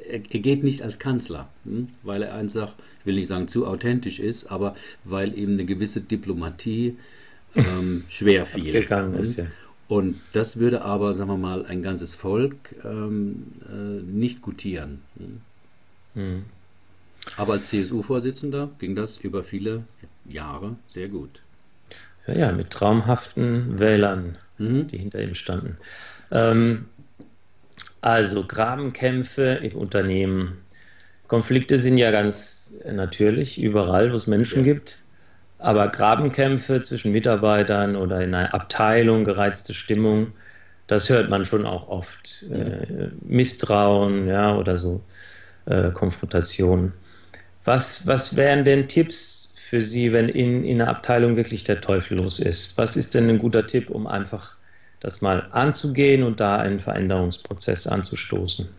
er, 0.10 0.20
geht 0.20 0.64
nicht 0.64 0.82
als 0.82 0.98
Kanzler, 0.98 1.48
hm? 1.64 1.88
weil 2.02 2.24
er 2.24 2.34
einfach, 2.34 2.74
ich 3.02 3.06
will 3.06 3.16
nicht 3.16 3.28
sagen 3.28 3.48
zu 3.48 3.68
authentisch 3.68 4.20
ist, 4.20 4.48
aber 4.48 4.76
weil 5.04 5.38
ihm 5.38 5.52
eine 5.52 5.66
gewisse 5.66 6.02
Diplomatie 6.02 6.98
ähm, 7.56 8.04
schwer 8.10 8.48
fiel. 8.48 8.72
Gegangen 8.72 9.14
ist, 9.14 9.38
ja. 9.38 9.46
Und 9.88 10.20
das 10.34 10.58
würde 10.58 10.82
aber, 10.82 11.14
sagen 11.14 11.30
wir 11.30 11.38
mal, 11.38 11.66
ein 11.66 11.84
ganzes 11.84 12.16
Volk 12.16 12.76
ähm, 12.84 13.52
äh, 13.70 14.02
nicht 14.02 14.42
gutieren. 14.42 15.02
Mhm. 16.16 16.46
Aber 17.38 17.54
als 17.54 17.70
CSU-Vorsitzender 17.70 18.70
ging 18.80 18.96
das 18.96 19.20
über 19.20 19.44
viele 19.44 19.84
Jahre 20.28 20.76
sehr 20.88 21.08
gut. 21.08 21.42
Ja, 22.28 22.34
ja 22.34 22.52
mit 22.52 22.72
traumhaften 22.72 23.80
Wählern, 23.80 24.38
mhm. 24.58 24.88
die 24.88 24.98
hinter 24.98 25.22
ihm 25.22 25.36
standen. 25.36 25.78
Ähm, 26.32 26.86
also 28.02 28.46
Grabenkämpfe 28.46 29.60
im 29.64 29.78
Unternehmen. 29.78 30.60
Konflikte 31.28 31.78
sind 31.78 31.98
ja 31.98 32.12
ganz 32.12 32.74
natürlich 32.92 33.60
überall, 33.62 34.12
wo 34.12 34.16
es 34.16 34.28
Menschen 34.28 34.66
ja. 34.66 34.74
gibt. 34.74 35.00
Aber 35.66 35.88
Grabenkämpfe 35.88 36.84
zwischen 36.84 37.12
Mitarbeitern 37.12 37.96
oder 37.96 38.22
in 38.22 38.36
einer 38.36 38.54
Abteilung, 38.54 39.24
gereizte 39.24 39.74
Stimmung, 39.74 40.34
das 40.86 41.10
hört 41.10 41.28
man 41.32 41.44
schon 41.44 41.66
auch 41.66 41.88
oft. 41.88 42.46
Mhm. 42.48 42.56
Äh, 42.56 43.10
Misstrauen, 43.22 44.28
ja, 44.28 44.56
oder 44.56 44.76
so 44.76 45.02
äh, 45.66 45.90
Konfrontation. 45.90 46.94
Was, 47.64 48.06
was 48.06 48.36
wären 48.36 48.64
denn 48.64 48.88
Tipps 48.88 49.52
für 49.56 49.82
Sie, 49.82 50.14
wenn 50.14 50.30
in, 50.30 50.64
in 50.64 50.80
einer 50.80 50.92
Abteilung 50.92 51.36
wirklich 51.36 51.64
der 51.64 51.82
Teufel 51.82 52.18
los 52.18 52.38
ist? 52.40 52.78
Was 52.78 52.96
ist 52.96 53.16
denn 53.16 53.28
ein 53.28 53.40
guter 53.40 53.66
Tipp, 53.66 53.90
um 53.90 54.06
einfach 54.06 54.52
das 55.00 55.22
mal 55.22 55.48
anzugehen 55.50 56.22
und 56.22 56.40
da 56.40 56.58
einen 56.58 56.80
Veränderungsprozess 56.80 57.88
anzustoßen? 57.88 58.70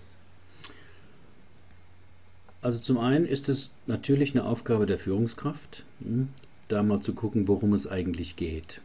Also 2.62 2.78
zum 2.78 2.98
einen 2.98 3.26
ist 3.26 3.48
es 3.48 3.72
natürlich 3.88 4.36
eine 4.36 4.44
Aufgabe 4.44 4.86
der 4.86 4.98
Führungskraft, 4.98 5.82
hm, 6.00 6.28
da 6.68 6.82
mal 6.82 7.00
zu 7.00 7.14
gucken, 7.14 7.48
worum 7.48 7.72
es 7.72 7.86
eigentlich 7.86 8.36
geht. 8.36 8.80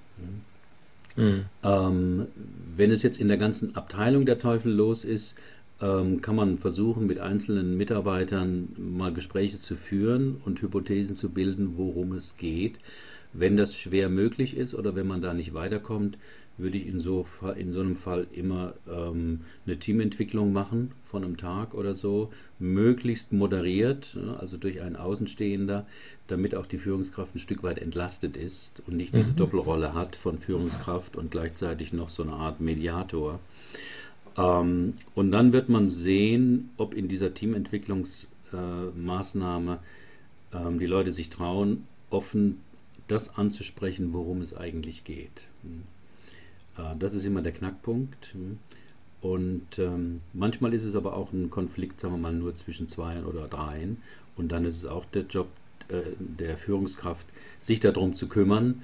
Mhm. 1.15 1.45
Ähm, 1.63 2.27
wenn 2.75 2.91
es 2.91 3.03
jetzt 3.03 3.19
in 3.19 3.27
der 3.27 3.37
ganzen 3.37 3.75
Abteilung 3.75 4.25
der 4.25 4.39
Teufel 4.39 4.71
los 4.71 5.03
ist, 5.03 5.35
ähm, 5.81 6.21
kann 6.21 6.35
man 6.35 6.57
versuchen, 6.57 7.07
mit 7.07 7.19
einzelnen 7.19 7.75
Mitarbeitern 7.75 8.69
mal 8.77 9.11
Gespräche 9.13 9.59
zu 9.59 9.75
führen 9.75 10.37
und 10.45 10.61
Hypothesen 10.61 11.15
zu 11.15 11.29
bilden, 11.29 11.73
worum 11.77 12.13
es 12.13 12.37
geht. 12.37 12.77
Wenn 13.33 13.57
das 13.57 13.75
schwer 13.75 14.09
möglich 14.09 14.55
ist 14.55 14.75
oder 14.75 14.95
wenn 14.95 15.07
man 15.07 15.21
da 15.21 15.33
nicht 15.33 15.53
weiterkommt, 15.53 16.17
würde 16.61 16.77
ich 16.77 16.87
in 16.87 16.99
so, 16.99 17.25
in 17.57 17.71
so 17.71 17.79
einem 17.79 17.95
Fall 17.95 18.27
immer 18.31 18.73
ähm, 18.89 19.41
eine 19.65 19.77
Teamentwicklung 19.77 20.53
machen 20.53 20.91
von 21.03 21.23
einem 21.23 21.37
Tag 21.37 21.73
oder 21.73 21.93
so, 21.93 22.31
möglichst 22.59 23.33
moderiert, 23.33 24.15
ne, 24.15 24.37
also 24.39 24.57
durch 24.57 24.81
einen 24.81 24.95
Außenstehender, 24.95 25.85
damit 26.27 26.55
auch 26.55 26.65
die 26.65 26.77
Führungskraft 26.77 27.35
ein 27.35 27.39
Stück 27.39 27.63
weit 27.63 27.79
entlastet 27.79 28.37
ist 28.37 28.81
und 28.87 28.95
nicht 28.97 29.15
diese 29.15 29.31
mhm. 29.31 29.37
Doppelrolle 29.37 29.93
hat 29.93 30.15
von 30.15 30.37
Führungskraft 30.37 31.15
und 31.15 31.31
gleichzeitig 31.31 31.93
noch 31.93 32.09
so 32.09 32.23
eine 32.23 32.33
Art 32.33 32.61
Mediator. 32.61 33.39
Ähm, 34.37 34.93
und 35.15 35.31
dann 35.31 35.53
wird 35.53 35.69
man 35.69 35.89
sehen, 35.89 36.69
ob 36.77 36.93
in 36.93 37.07
dieser 37.07 37.33
Teamentwicklungsmaßnahme 37.33 39.73
äh, 39.73 39.77
ähm, 40.57 40.79
die 40.79 40.85
Leute 40.85 41.11
sich 41.11 41.29
trauen, 41.29 41.87
offen 42.09 42.59
das 43.07 43.37
anzusprechen, 43.37 44.13
worum 44.13 44.41
es 44.41 44.55
eigentlich 44.55 45.03
geht. 45.03 45.47
Äh, 46.77 46.95
das 46.97 47.13
ist 47.13 47.25
immer 47.25 47.41
der 47.41 47.51
Knackpunkt. 47.51 48.35
Und 49.21 49.77
ähm, 49.77 50.19
manchmal 50.33 50.73
ist 50.73 50.83
es 50.83 50.95
aber 50.95 51.15
auch 51.15 51.31
ein 51.31 51.49
Konflikt, 51.49 51.99
sagen 51.99 52.15
wir 52.15 52.19
mal, 52.19 52.33
nur 52.33 52.55
zwischen 52.55 52.87
zweien 52.87 53.25
oder 53.25 53.47
dreien. 53.47 53.97
Und 54.35 54.51
dann 54.51 54.65
ist 54.65 54.77
es 54.77 54.85
auch 54.85 55.05
der 55.05 55.23
Job 55.23 55.47
äh, 55.89 56.01
der 56.17 56.57
Führungskraft, 56.57 57.27
sich 57.59 57.79
darum 57.79 58.15
zu 58.15 58.27
kümmern. 58.27 58.81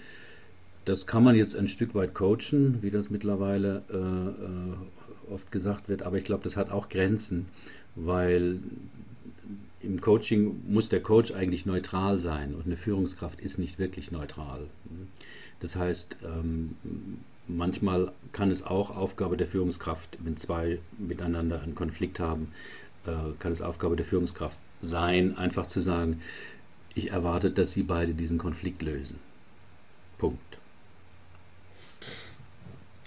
Das 0.85 1.07
kann 1.07 1.23
man 1.23 1.35
jetzt 1.35 1.55
ein 1.55 1.67
Stück 1.67 1.95
weit 1.95 2.13
coachen, 2.13 2.81
wie 2.81 2.91
das 2.91 3.09
mittlerweile 3.09 3.83
äh, 3.89 3.95
äh 3.97 4.75
oft 5.29 5.51
gesagt 5.51 5.89
wird, 5.89 6.03
aber 6.03 6.17
ich 6.17 6.23
glaube, 6.23 6.43
das 6.43 6.55
hat 6.55 6.71
auch 6.71 6.89
Grenzen, 6.89 7.47
weil 7.95 8.59
im 9.81 10.01
Coaching 10.01 10.63
muss 10.67 10.89
der 10.89 11.01
Coach 11.01 11.31
eigentlich 11.31 11.65
neutral 11.65 12.19
sein 12.19 12.55
und 12.55 12.65
eine 12.65 12.77
Führungskraft 12.77 13.39
ist 13.41 13.57
nicht 13.57 13.79
wirklich 13.79 14.11
neutral. 14.11 14.67
Das 15.59 15.75
heißt, 15.75 16.17
ähm, 16.23 16.75
manchmal 17.47 18.11
kann 18.31 18.51
es 18.51 18.65
auch 18.65 18.95
Aufgabe 18.95 19.37
der 19.37 19.47
Führungskraft, 19.47 20.17
wenn 20.19 20.37
zwei 20.37 20.79
miteinander 20.97 21.61
einen 21.61 21.75
Konflikt 21.75 22.19
haben, 22.19 22.51
äh, 23.05 23.11
kann 23.39 23.51
es 23.51 23.61
Aufgabe 23.61 23.95
der 23.95 24.05
Führungskraft 24.05 24.57
sein, 24.81 25.37
einfach 25.37 25.65
zu 25.65 25.79
sagen, 25.81 26.21
ich 26.93 27.11
erwarte, 27.11 27.51
dass 27.51 27.71
sie 27.71 27.83
beide 27.83 28.13
diesen 28.13 28.37
Konflikt 28.37 28.81
lösen. 28.81 29.19
Punkt. 30.17 30.57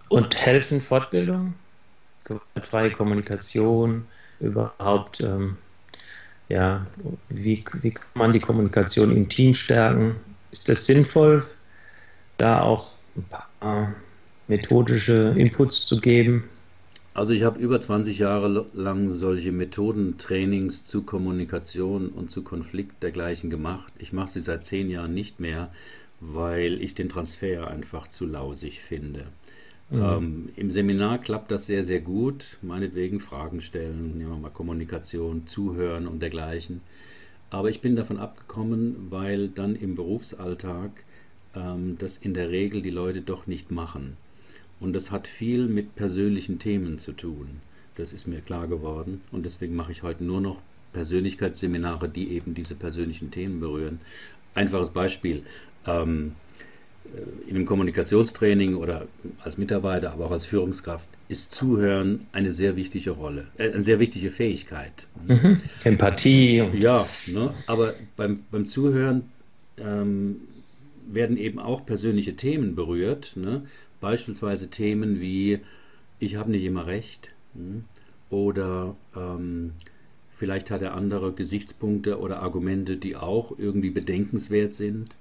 Und 0.09 0.37
helfen 0.37 0.81
Fortbildung, 0.81 1.55
gewaltfreie 2.24 2.90
Kommunikation, 2.90 4.07
überhaupt, 4.40 5.20
ähm, 5.20 5.57
ja, 6.48 6.87
wie, 7.29 7.64
wie 7.81 7.90
kann 7.92 8.07
man 8.14 8.33
die 8.33 8.40
Kommunikation 8.40 9.14
im 9.16 9.29
Team 9.29 9.55
stärken? 9.55 10.16
Ist 10.50 10.68
das 10.68 10.87
sinnvoll, 10.87 11.46
da 12.38 12.62
auch 12.62 12.90
ein 13.16 13.24
paar 13.24 13.94
methodische 14.50 15.34
Inputs 15.36 15.86
zu 15.86 16.00
geben? 16.00 16.44
Also 17.14 17.32
ich 17.32 17.42
habe 17.42 17.58
über 17.58 17.80
20 17.80 18.18
Jahre 18.18 18.66
lang 18.72 19.10
solche 19.10 19.50
Methodentrainings 19.50 20.84
zu 20.84 21.02
Kommunikation 21.02 22.10
und 22.10 22.30
zu 22.30 22.42
Konflikt 22.42 23.02
dergleichen 23.02 23.50
gemacht. 23.50 23.92
Ich 23.98 24.12
mache 24.12 24.30
sie 24.30 24.40
seit 24.40 24.64
zehn 24.64 24.90
Jahren 24.90 25.14
nicht 25.14 25.40
mehr, 25.40 25.72
weil 26.20 26.80
ich 26.80 26.94
den 26.94 27.08
Transfer 27.08 27.68
einfach 27.68 28.06
zu 28.06 28.26
lausig 28.26 28.80
finde. 28.80 29.24
Mhm. 29.90 30.02
Ähm, 30.02 30.48
Im 30.54 30.70
Seminar 30.70 31.18
klappt 31.18 31.50
das 31.50 31.66
sehr, 31.66 31.82
sehr 31.82 32.00
gut. 32.00 32.58
Meinetwegen 32.62 33.18
Fragen 33.18 33.60
stellen, 33.60 34.18
nehmen 34.18 34.30
wir 34.30 34.38
mal 34.38 34.50
Kommunikation, 34.50 35.46
zuhören 35.46 36.06
und 36.06 36.20
dergleichen. 36.20 36.80
Aber 37.50 37.70
ich 37.70 37.80
bin 37.80 37.96
davon 37.96 38.18
abgekommen, 38.18 39.08
weil 39.10 39.48
dann 39.48 39.74
im 39.74 39.96
Berufsalltag 39.96 41.04
ähm, 41.56 41.96
das 41.98 42.16
in 42.16 42.34
der 42.34 42.50
Regel 42.50 42.82
die 42.82 42.90
Leute 42.90 43.20
doch 43.20 43.48
nicht 43.48 43.72
machen. 43.72 44.16
Und 44.80 44.94
das 44.94 45.10
hat 45.10 45.28
viel 45.28 45.66
mit 45.66 45.94
persönlichen 45.94 46.58
Themen 46.58 46.98
zu 46.98 47.12
tun. 47.12 47.60
Das 47.96 48.12
ist 48.12 48.26
mir 48.26 48.40
klar 48.40 48.66
geworden. 48.66 49.20
Und 49.30 49.44
deswegen 49.44 49.76
mache 49.76 49.92
ich 49.92 50.02
heute 50.02 50.24
nur 50.24 50.40
noch 50.40 50.60
Persönlichkeitsseminare, 50.92 52.08
die 52.08 52.32
eben 52.32 52.54
diese 52.54 52.74
persönlichen 52.74 53.30
Themen 53.30 53.60
berühren. 53.60 54.00
Einfaches 54.54 54.90
Beispiel. 54.90 55.42
Ähm, 55.86 56.32
äh, 57.04 57.48
in 57.48 57.56
einem 57.56 57.66
Kommunikationstraining 57.66 58.74
oder 58.76 59.06
als 59.42 59.58
Mitarbeiter, 59.58 60.12
aber 60.12 60.26
auch 60.26 60.30
als 60.30 60.46
Führungskraft 60.46 61.08
ist 61.28 61.52
Zuhören 61.52 62.20
eine 62.32 62.52
sehr 62.52 62.76
wichtige 62.76 63.10
Rolle, 63.12 63.48
äh, 63.56 63.70
eine 63.70 63.82
sehr 63.82 64.00
wichtige 64.00 64.30
Fähigkeit. 64.30 65.06
Mhm. 65.26 65.58
Empathie. 65.84 66.62
ja, 66.74 67.06
ne? 67.28 67.54
aber 67.66 67.94
beim, 68.16 68.42
beim 68.50 68.66
Zuhören 68.66 69.22
ähm, 69.78 70.36
werden 71.06 71.36
eben 71.36 71.58
auch 71.58 71.86
persönliche 71.86 72.36
Themen 72.36 72.74
berührt. 72.74 73.32
Ne? 73.36 73.62
Beispielsweise 74.00 74.70
Themen 74.70 75.20
wie, 75.20 75.60
ich 76.18 76.36
habe 76.36 76.50
nicht 76.50 76.64
immer 76.64 76.86
recht 76.86 77.34
hm? 77.54 77.84
oder 78.30 78.96
ähm, 79.16 79.72
vielleicht 80.30 80.70
hat 80.70 80.82
er 80.82 80.94
andere 80.94 81.32
Gesichtspunkte 81.32 82.18
oder 82.18 82.42
Argumente, 82.42 82.96
die 82.96 83.16
auch 83.16 83.58
irgendwie 83.58 83.90
bedenkenswert 83.90 84.74
sind. 84.74 85.14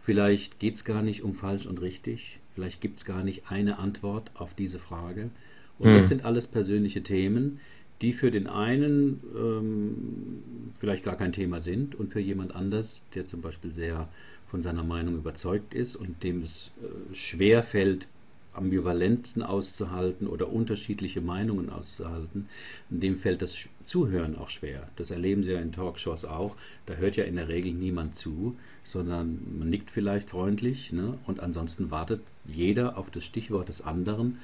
Vielleicht 0.00 0.58
geht 0.58 0.74
es 0.74 0.84
gar 0.84 1.02
nicht 1.02 1.22
um 1.22 1.34
falsch 1.34 1.66
und 1.66 1.80
richtig. 1.80 2.40
Vielleicht 2.54 2.80
gibt 2.80 2.98
es 2.98 3.04
gar 3.04 3.22
nicht 3.24 3.50
eine 3.50 3.78
Antwort 3.78 4.30
auf 4.34 4.54
diese 4.54 4.78
Frage. 4.78 5.30
Und 5.78 5.88
hm. 5.88 5.96
das 5.96 6.08
sind 6.08 6.24
alles 6.24 6.46
persönliche 6.46 7.02
Themen, 7.02 7.60
die 8.02 8.12
für 8.12 8.30
den 8.30 8.48
einen 8.48 9.20
ähm, 9.36 10.42
vielleicht 10.78 11.04
gar 11.04 11.16
kein 11.16 11.32
Thema 11.32 11.60
sind 11.60 11.94
und 11.94 12.10
für 12.10 12.20
jemand 12.20 12.54
anders, 12.54 13.02
der 13.14 13.26
zum 13.26 13.40
Beispiel 13.40 13.70
sehr 13.70 14.08
von 14.52 14.60
seiner 14.60 14.84
Meinung 14.84 15.16
überzeugt 15.16 15.72
ist 15.72 15.96
und 15.96 16.22
dem 16.22 16.42
es 16.42 16.70
äh, 16.82 17.14
schwer 17.14 17.62
fällt, 17.62 18.06
Ambivalenzen 18.52 19.42
auszuhalten 19.42 20.26
oder 20.26 20.52
unterschiedliche 20.52 21.22
Meinungen 21.22 21.70
auszuhalten, 21.70 22.50
dem 22.90 23.16
fällt 23.16 23.40
das 23.40 23.56
Zuhören 23.82 24.36
auch 24.36 24.50
schwer. 24.50 24.90
Das 24.96 25.10
erleben 25.10 25.42
Sie 25.42 25.52
ja 25.52 25.60
in 25.60 25.72
Talkshows 25.72 26.26
auch. 26.26 26.54
Da 26.84 26.96
hört 26.96 27.16
ja 27.16 27.24
in 27.24 27.36
der 27.36 27.48
Regel 27.48 27.72
niemand 27.72 28.14
zu, 28.14 28.54
sondern 28.84 29.38
man 29.58 29.70
nickt 29.70 29.90
vielleicht 29.90 30.28
freundlich 30.28 30.92
ne? 30.92 31.14
und 31.26 31.40
ansonsten 31.40 31.90
wartet 31.90 32.20
jeder 32.44 32.98
auf 32.98 33.08
das 33.08 33.24
Stichwort 33.24 33.70
des 33.70 33.80
anderen, 33.80 34.36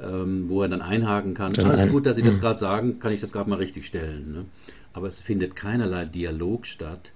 ähm, 0.00 0.48
wo 0.48 0.62
er 0.62 0.68
dann 0.68 0.80
einhaken 0.80 1.34
kann. 1.34 1.54
Dann 1.54 1.66
Alles 1.66 1.88
gut, 1.88 2.06
dass 2.06 2.14
Sie 2.14 2.22
das 2.22 2.36
hm. 2.36 2.42
gerade 2.42 2.58
sagen, 2.60 3.00
kann 3.00 3.12
ich 3.12 3.20
das 3.20 3.32
gerade 3.32 3.50
mal 3.50 3.56
richtig 3.56 3.84
stellen. 3.84 4.32
Ne? 4.32 4.44
Aber 4.92 5.08
es 5.08 5.20
findet 5.20 5.56
keinerlei 5.56 6.04
Dialog 6.04 6.66
statt. 6.66 7.10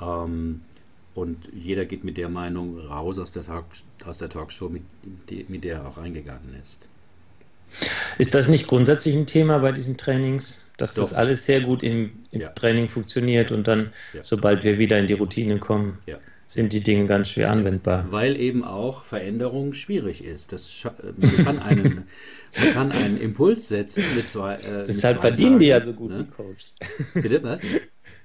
Ähm, 0.00 0.62
und 1.14 1.48
jeder 1.52 1.84
geht 1.84 2.04
mit 2.04 2.16
der 2.16 2.28
Meinung 2.28 2.78
raus 2.78 3.18
aus 3.18 3.30
der, 3.30 3.44
Talk, 3.44 3.66
aus 4.04 4.18
der 4.18 4.28
Talkshow, 4.28 4.68
mit, 4.68 4.82
mit 5.48 5.64
der 5.64 5.76
er 5.76 5.88
auch 5.88 5.98
reingegangen 5.98 6.56
ist. 6.60 6.88
Ist 8.18 8.34
das 8.34 8.48
nicht 8.48 8.66
grundsätzlich 8.66 9.14
ein 9.14 9.26
Thema 9.26 9.58
bei 9.58 9.72
diesen 9.72 9.96
Trainings, 9.96 10.62
dass 10.76 10.94
Doch. 10.94 11.04
das 11.04 11.12
alles 11.12 11.44
sehr 11.44 11.60
gut 11.60 11.82
im, 11.82 12.12
im 12.30 12.40
ja. 12.40 12.48
Training 12.50 12.88
funktioniert 12.88 13.52
und 13.52 13.66
dann, 13.66 13.92
ja. 14.12 14.22
sobald 14.22 14.64
wir 14.64 14.78
wieder 14.78 14.98
in 14.98 15.06
die 15.06 15.14
Routine 15.14 15.58
kommen, 15.58 15.98
ja. 16.06 16.18
sind 16.46 16.72
die 16.72 16.82
Dinge 16.82 17.06
ganz 17.06 17.30
schwer 17.30 17.50
anwendbar? 17.50 18.06
Weil 18.10 18.36
eben 18.36 18.64
auch 18.64 19.04
Veränderung 19.04 19.74
schwierig 19.74 20.24
ist. 20.24 20.52
Das 20.52 20.84
man, 21.16 21.44
kann 21.44 21.58
einen, 21.60 22.04
man 22.58 22.72
kann 22.72 22.92
einen 22.92 23.20
Impuls 23.20 23.68
setzen 23.68 24.04
mit 24.16 24.30
zwei. 24.30 24.56
Äh, 24.56 24.84
Deshalb 24.86 25.16
mit 25.16 25.20
verdienen 25.20 25.50
Tagen, 25.52 25.58
die 25.60 25.66
ja 25.66 25.80
so 25.80 25.92
gut, 25.92 26.10
ne? 26.10 26.24
die 26.24 26.30
Coaches. 26.30 26.74
Bitte, 27.14 27.42
was? 27.42 27.60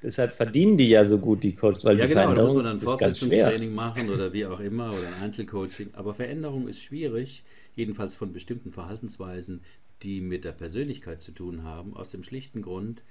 Deshalb 0.01 0.33
verdienen 0.33 0.77
die 0.77 0.87
ja 0.87 1.03
so 1.03 1.19
gut, 1.19 1.43
die 1.43 1.53
Coaches, 1.53 1.83
weil 1.83 1.97
ja, 1.97 2.05
die 2.05 2.13
genau, 2.13 2.33
da 2.33 2.43
muss 2.43 2.53
man 2.53 2.65
dann 2.65 2.79
Fortsetzungstraining 2.79 3.73
machen 3.73 4.09
oder 4.09 4.31
wie 4.31 4.45
auch 4.45 4.59
immer 4.61 4.91
oder 4.91 5.07
ein 5.07 5.23
Einzelcoaching. 5.23 5.89
Aber 5.93 6.13
Veränderung 6.13 6.67
ist 6.67 6.81
schwierig, 6.81 7.43
jedenfalls 7.75 8.15
von 8.15 8.31
bestimmten 8.31 8.71
Verhaltensweisen, 8.71 9.61
die 10.03 10.21
mit 10.21 10.45
der 10.45 10.53
Persönlichkeit 10.53 11.21
zu 11.21 11.31
tun 11.31 11.63
haben, 11.63 11.95
aus 11.95 12.11
dem 12.11 12.23
schlichten 12.23 12.61
Grund, 12.61 13.03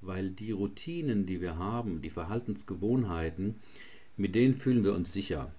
weil 0.00 0.30
die 0.30 0.52
Routinen, 0.52 1.26
die 1.26 1.40
wir 1.40 1.58
haben, 1.58 2.00
die 2.00 2.10
Verhaltensgewohnheiten, 2.10 3.56
mit 4.16 4.34
denen 4.34 4.54
fühlen 4.54 4.84
wir 4.84 4.94
uns 4.94 5.12
sicher. 5.12 5.50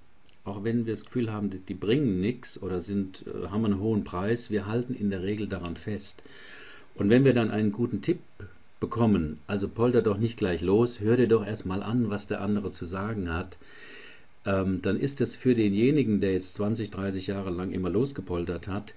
Auch 0.46 0.64
wenn 0.64 0.86
wir 0.86 0.94
das 0.94 1.04
Gefühl 1.04 1.32
haben, 1.32 1.50
die, 1.68 1.74
bringen 1.74 2.22
nichts 2.22 2.62
oder 2.62 2.80
sind, 2.80 3.26
äh, 3.28 3.48
haben 3.50 3.66
einen 3.66 3.82
hohen 3.82 4.06
Preis, 4.06 4.50
wir 4.50 4.66
halten 4.66 4.96
in 4.96 5.10
der 5.10 5.24
Regel 5.24 5.48
daran 5.48 5.76
fest. 5.76 6.24
Und 6.96 7.10
wenn 7.10 7.26
wir 7.26 7.34
dann 7.34 7.52
einen 7.52 7.74
guten 7.74 8.02
Tipp 8.02 8.20
bekommen. 8.80 9.40
Also 9.48 9.68
polter 9.68 10.02
doch 10.02 10.18
nicht 10.18 10.38
gleich 10.38 10.62
los, 10.62 11.00
hör 11.00 11.18
dir 11.18 11.28
doch 11.28 11.46
erstmal 11.46 11.84
an, 11.84 12.10
was 12.10 12.28
der 12.28 12.42
andere 12.42 12.72
zu 12.72 12.86
sagen 12.86 13.34
hat. 13.34 13.58
Ähm, 14.46 14.82
dann 14.82 15.00
ist 15.00 15.20
das 15.20 15.36
für 15.36 15.54
denjenigen, 15.54 16.22
der 16.22 16.34
jetzt 16.34 16.56
20, 16.56 16.90
30 16.92 17.28
Jahre 17.28 17.50
lang 17.50 17.72
immer 17.72 17.90
losgepoltert 17.90 18.68
hat, 18.68 18.94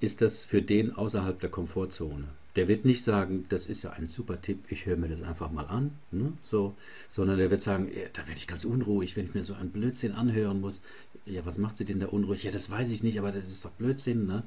ist 0.00 0.22
das 0.22 0.44
für 0.44 0.62
den 0.62 0.94
außerhalb 0.94 1.40
der 1.40 1.50
Komfortzone. 1.50 2.24
Der 2.56 2.66
wird 2.66 2.84
nicht 2.84 3.04
sagen, 3.04 3.44
das 3.50 3.66
ist 3.66 3.82
ja 3.82 3.90
ein 3.90 4.08
super 4.08 4.40
Tipp, 4.40 4.58
ich 4.68 4.86
höre 4.86 4.96
mir 4.96 5.08
das 5.08 5.22
einfach 5.22 5.50
mal 5.52 5.66
an, 5.66 5.92
ne? 6.10 6.32
so, 6.42 6.74
sondern 7.08 7.38
der 7.38 7.50
wird 7.50 7.62
sagen, 7.62 7.88
ja, 7.94 8.08
da 8.12 8.22
werde 8.22 8.38
ich 8.38 8.48
ganz 8.48 8.64
unruhig, 8.64 9.16
wenn 9.16 9.26
ich 9.26 9.34
mir 9.34 9.42
so 9.42 9.54
einen 9.54 9.70
Blödsinn 9.70 10.12
anhören 10.12 10.60
muss. 10.60 10.80
Ja, 11.26 11.46
was 11.46 11.58
macht 11.58 11.76
sie 11.76 11.84
denn 11.84 12.00
da 12.00 12.06
unruhig? 12.06 12.42
Ja, 12.42 12.50
das 12.50 12.70
weiß 12.70 12.90
ich 12.90 13.02
nicht, 13.02 13.18
aber 13.18 13.30
das 13.30 13.46
ist 13.46 13.64
doch 13.64 13.70
Blödsinn. 13.72 14.26
Ne? 14.26 14.42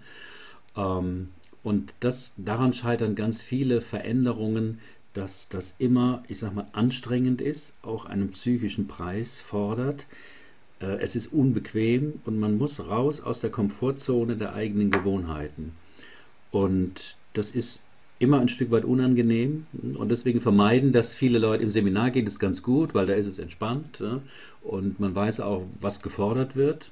Ähm, 0.75 1.29
und 1.63 1.93
das, 1.99 2.33
daran 2.37 2.73
scheitern 2.73 3.15
ganz 3.15 3.41
viele 3.41 3.81
Veränderungen, 3.81 4.79
dass 5.13 5.49
das 5.49 5.75
immer, 5.77 6.23
ich 6.27 6.39
sag 6.39 6.53
mal, 6.55 6.67
anstrengend 6.71 7.41
ist, 7.41 7.75
auch 7.81 8.05
einen 8.05 8.31
psychischen 8.31 8.87
Preis 8.87 9.41
fordert. 9.41 10.05
Äh, 10.79 10.97
es 11.01 11.15
ist 11.15 11.33
unbequem 11.33 12.21
und 12.25 12.39
man 12.39 12.57
muss 12.57 12.79
raus 12.87 13.21
aus 13.21 13.39
der 13.39 13.49
Komfortzone 13.49 14.37
der 14.37 14.53
eigenen 14.53 14.89
Gewohnheiten. 14.89 15.73
Und 16.51 17.17
das 17.33 17.51
ist 17.51 17.81
immer 18.19 18.39
ein 18.39 18.49
Stück 18.49 18.69
weit 18.69 18.85
unangenehm 18.85 19.65
und 19.95 20.09
deswegen 20.09 20.41
vermeiden 20.41 20.93
das 20.93 21.15
viele 21.15 21.39
Leute. 21.39 21.63
Im 21.63 21.69
Seminar 21.69 22.11
geht 22.11 22.27
es 22.27 22.37
ganz 22.37 22.61
gut, 22.61 22.93
weil 22.93 23.07
da 23.07 23.13
ist 23.13 23.25
es 23.25 23.39
entspannt 23.39 24.03
und 24.61 24.99
man 24.99 25.15
weiß 25.15 25.39
auch, 25.39 25.65
was 25.79 26.03
gefordert 26.03 26.55
wird. 26.55 26.91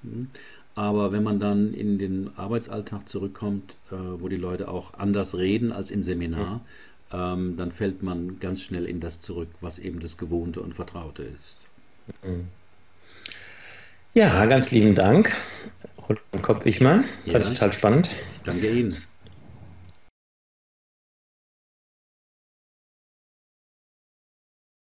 Aber 0.79 1.11
wenn 1.11 1.23
man 1.23 1.41
dann 1.41 1.73
in 1.73 1.97
den 1.97 2.31
Arbeitsalltag 2.37 3.09
zurückkommt, 3.09 3.75
äh, 3.91 3.95
wo 3.95 4.29
die 4.29 4.37
Leute 4.37 4.69
auch 4.69 4.93
anders 4.93 5.35
reden 5.37 5.73
als 5.73 5.91
im 5.91 6.03
Seminar, 6.03 6.61
ähm, 7.11 7.57
dann 7.57 7.73
fällt 7.73 8.01
man 8.01 8.39
ganz 8.39 8.61
schnell 8.61 8.85
in 8.85 9.01
das 9.01 9.19
zurück, 9.19 9.49
was 9.59 9.77
eben 9.79 9.99
das 9.99 10.15
Gewohnte 10.15 10.61
und 10.61 10.73
Vertraute 10.73 11.23
ist. 11.23 11.57
Mhm. 12.23 12.47
Ja, 14.13 14.45
ganz 14.45 14.71
lieben 14.71 14.95
Dank. 14.95 15.35
Roland 16.07 16.43
Kopp-Wichmann. 16.43 17.03
Fand 17.03 17.27
ja, 17.27 17.39
ich 17.41 17.49
total 17.49 17.73
spannend. 17.73 18.09
Ich 18.35 18.41
danke 18.43 18.71
Ihnen. 18.71 18.93